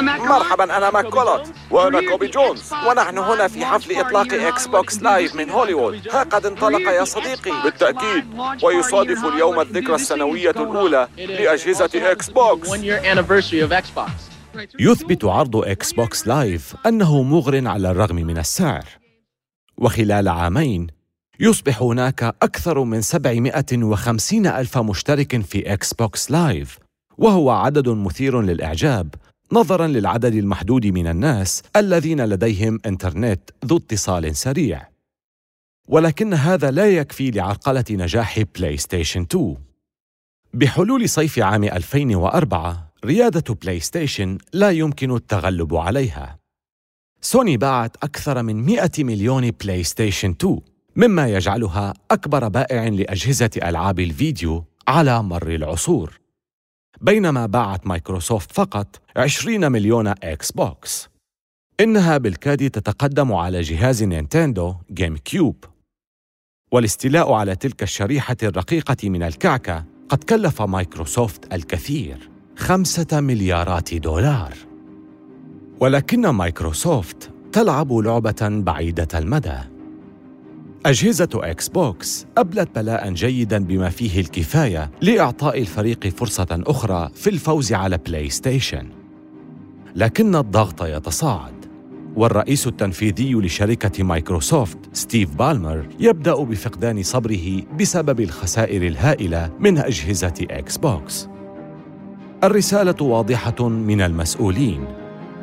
مرحبا 0.00 0.76
أنا 0.76 0.90
ماكولوت 0.90 1.52
وأنا 1.70 2.10
كوبي 2.10 2.26
جونز. 2.26 2.72
ونحن 2.88 3.18
هنا 3.18 3.48
في 3.48 3.64
حفل 3.64 3.92
إطلاق 3.92 4.34
إكس 4.34 4.66
بوكس 4.66 5.02
لايف 5.02 5.34
من 5.34 5.50
هوليوود. 5.50 6.08
ها 6.08 6.22
قد 6.22 6.46
انطلق 6.46 6.80
يا 6.80 7.04
صديقي. 7.04 7.62
بالتأكيد. 7.64 8.24
ويصادف 8.62 9.24
اليوم 9.24 9.60
الذكرى 9.60 9.94
السنوية 9.94 10.50
الأولى 10.50 11.08
لأجهزة 11.16 11.90
إكس 11.94 12.30
بوكس 12.30 12.70
يثبت 14.80 15.24
عرض 15.24 15.56
إكس 15.56 15.92
بوكس 15.92 16.26
لايف 16.26 16.74
أنه 16.86 17.22
مغر 17.22 17.68
على 17.68 17.90
الرغم 17.90 18.16
من 18.16 18.38
السعر. 18.38 18.84
وخلال 19.78 20.28
عامين 20.28 20.86
يصبح 21.40 21.82
هناك 21.82 22.22
أكثر 22.22 22.84
من 22.84 23.02
750 23.02 24.46
ألف 24.46 24.78
مشترك 24.78 25.42
في 25.42 25.72
إكس 25.72 25.94
بوكس 25.94 26.30
لايف 26.30 26.78
وهو 27.18 27.50
عدد 27.50 27.88
مثير 27.88 28.40
للإعجاب. 28.40 29.14
نظرا 29.52 29.86
للعدد 29.86 30.34
المحدود 30.34 30.86
من 30.86 31.06
الناس 31.06 31.62
الذين 31.76 32.24
لديهم 32.24 32.80
إنترنت 32.86 33.40
ذو 33.64 33.76
اتصال 33.76 34.36
سريع. 34.36 34.88
ولكن 35.88 36.34
هذا 36.34 36.70
لا 36.70 36.86
يكفي 36.90 37.30
لعرقلة 37.30 37.84
نجاح 37.90 38.40
بلاي 38.40 38.76
ستيشن 38.76 39.22
2 39.22 39.56
بحلول 40.54 41.08
صيف 41.08 41.38
عام 41.38 41.64
2004 41.64 42.92
ريادة 43.04 43.54
بلاي 43.54 43.80
ستيشن 43.80 44.38
لا 44.52 44.70
يمكن 44.70 45.16
التغلب 45.16 45.74
عليها. 45.74 46.38
سوني 47.20 47.56
باعت 47.56 47.96
أكثر 47.96 48.42
من 48.42 48.64
100 48.64 48.90
مليون 48.98 49.50
بلاي 49.50 49.84
ستيشن 49.84 50.30
2 50.30 50.60
مما 50.96 51.28
يجعلها 51.28 51.94
أكبر 52.10 52.48
بائع 52.48 52.88
لأجهزة 52.88 53.50
ألعاب 53.56 54.00
الفيديو 54.00 54.64
على 54.88 55.22
مر 55.22 55.54
العصور. 55.54 56.20
بينما 57.00 57.46
باعت 57.46 57.86
مايكروسوفت 57.86 58.52
فقط 58.52 59.00
20 59.16 59.72
مليون 59.72 60.06
إكس 60.06 60.52
بوكس 60.52 61.08
إنها 61.80 62.18
بالكاد 62.18 62.70
تتقدم 62.70 63.32
على 63.32 63.60
جهاز 63.60 64.02
نينتندو 64.02 64.74
جيم 64.92 65.16
كيوب 65.16 65.64
والاستيلاء 66.72 67.32
على 67.32 67.56
تلك 67.56 67.82
الشريحة 67.82 68.36
الرقيقة 68.42 69.10
من 69.10 69.22
الكعكة 69.22 69.84
قد 70.08 70.24
كلف 70.24 70.62
مايكروسوفت 70.62 71.54
الكثير 71.54 72.30
خمسة 72.56 73.20
مليارات 73.20 73.94
دولار. 73.94 74.54
ولكن 75.80 76.28
مايكروسوفت 76.28 77.30
تلعب 77.52 77.92
لعبة 77.92 78.36
بعيدة 78.42 79.18
المدى. 79.18 79.58
أجهزة 80.86 81.28
إكس 81.34 81.68
بوكس 81.68 82.26
أبلت 82.38 82.68
بلاء 82.74 83.12
جيدا 83.12 83.64
بما 83.64 83.90
فيه 83.90 84.20
الكفاية 84.20 84.90
لإعطاء 85.02 85.60
الفريق 85.60 86.06
فرصة 86.08 86.46
أخرى 86.66 87.10
في 87.14 87.30
الفوز 87.30 87.72
على 87.72 87.98
بلاي 87.98 88.30
ستيشن 88.30 88.88
لكن 89.94 90.36
الضغط 90.36 90.82
يتصاعد 90.82 91.66
والرئيس 92.16 92.66
التنفيذي 92.66 93.34
لشركة 93.34 94.04
مايكروسوفت 94.04 94.78
ستيف 94.92 95.34
بالمر 95.34 95.88
يبدأ 96.00 96.34
بفقدان 96.34 97.02
صبره 97.02 97.62
بسبب 97.80 98.20
الخسائر 98.20 98.86
الهائلة 98.86 99.50
من 99.60 99.78
أجهزة 99.78 100.46
إكس 100.50 100.76
بوكس 100.76 101.28
الرسالة 102.44 103.04
واضحة 103.04 103.68
من 103.68 104.00
المسؤولين 104.00 104.84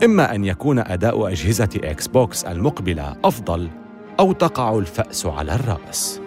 إما 0.03 0.35
أن 0.35 0.45
يكون 0.45 0.79
أداء 0.79 1.27
أجهزة 1.27 1.69
إكس 1.83 2.07
بوكس 2.07 2.43
المقبلة 2.43 3.15
أفضل 3.23 3.69
أو 4.23 4.31
تقع 4.31 4.77
الفأس 4.77 5.25
على 5.25 5.55
الرأس. 5.55 6.21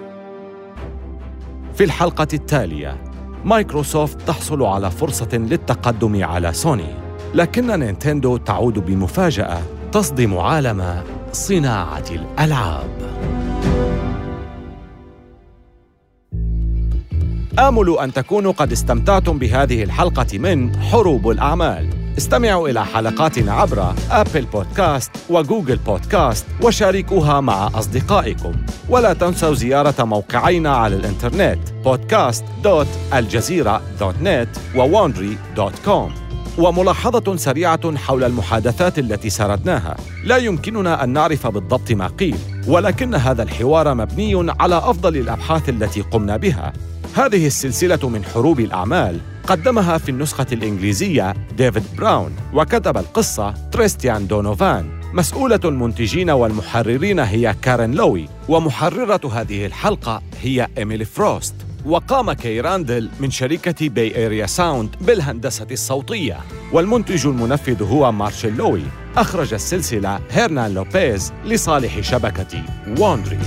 في 1.75 1.85
الحلقة 1.85 2.29
التالية، 2.35 3.03
مايكروسوفت 3.45 4.21
تحصل 4.21 4.63
على 4.63 4.91
فرصة 4.91 5.29
للتقدم 5.33 6.25
على 6.25 6.53
سوني، 6.53 6.95
لكن 7.35 7.67
نينتندو 7.81 8.37
تعود 8.37 8.79
بمفاجأة 8.79 9.59
تصدم 9.93 10.39
عالم 10.39 11.03
صناعة 11.33 12.05
الألعاب. 12.11 12.91
آمل 17.59 17.99
أن 17.99 18.13
تكونوا 18.13 18.53
قد 18.53 18.73
استمتعتم 18.73 19.39
بهذه 19.39 19.83
الحلقة 19.83 20.39
من 20.39 20.77
حروب 20.77 21.31
الأعمال. 21.31 22.06
استمعوا 22.19 22.69
إلى 22.69 22.85
حلقاتنا 22.85 23.53
عبر 23.53 23.95
أبل 24.11 24.45
بودكاست 24.45 25.11
وجوجل 25.31 25.77
بودكاست 25.77 26.47
وشاركوها 26.63 27.41
مع 27.41 27.71
أصدقائكم. 27.75 28.53
ولا 28.89 29.13
تنسوا 29.13 29.55
زيارة 29.55 30.05
موقعينا 30.05 30.77
على 30.77 30.97
الإنترنت 30.97 31.59
podcast.aljazeera.net 31.85 34.49
وwandry.com 34.77 36.11
وملاحظة 36.59 37.37
سريعة 37.37 37.97
حول 37.97 38.25
المحادثات 38.25 38.99
التي 38.99 39.31
سردناها 39.31 39.97
لا 40.25 40.37
يمكننا 40.37 41.05
أن 41.05 41.09
نعرف 41.09 41.47
بالضبط 41.47 41.93
ما 41.93 42.07
قيل 42.07 42.37
ولكن 42.67 43.15
هذا 43.15 43.43
الحوار 43.43 43.95
مبني 43.95 44.53
على 44.61 44.79
أفضل 44.79 45.17
الأبحاث 45.17 45.69
التي 45.69 46.01
قمنا 46.01 46.37
بها. 46.37 46.73
هذه 47.17 47.47
السلسلة 47.47 48.09
من 48.09 48.25
حروب 48.25 48.61
الأعمال 48.61 49.21
قدمها 49.47 49.99
في 49.99 50.09
النسخة 50.09 50.47
الإنجليزية 50.53 51.35
ديفيد 51.57 51.83
براون 51.99 52.37
وكتب 52.55 52.97
القصة 52.97 53.55
تريستيان 53.73 54.27
دونوفان. 54.27 55.01
مسؤولة 55.13 55.61
المنتجين 55.65 56.31
والمحررين 56.31 57.19
هي 57.19 57.55
كارين 57.63 57.95
لوي 57.95 58.29
ومحررة 58.49 59.21
هذه 59.33 59.67
الحلقة 59.67 60.23
هي 60.43 60.69
إيميلي 60.79 61.05
فروست. 61.05 61.55
وقام 61.87 62.33
كي 62.33 62.61
راندل 62.61 63.11
من 63.21 63.31
شركة 63.31 63.89
باي 63.89 64.17
إيريا 64.17 64.47
ساوند 64.47 64.91
بالهندسة 65.01 65.67
الصوتية. 65.71 66.37
والمنتج 66.73 67.27
المنفذ 67.27 67.83
هو 67.83 68.13
مارشيل 68.13 68.57
لوي. 68.57 68.83
أخرج 69.17 69.55
السلسلة 69.55 70.21
هيرنان 70.31 70.75
لوبيز 70.75 71.33
لصالح 71.45 72.01
شبكة 72.01 72.63
ووندري 72.99 73.39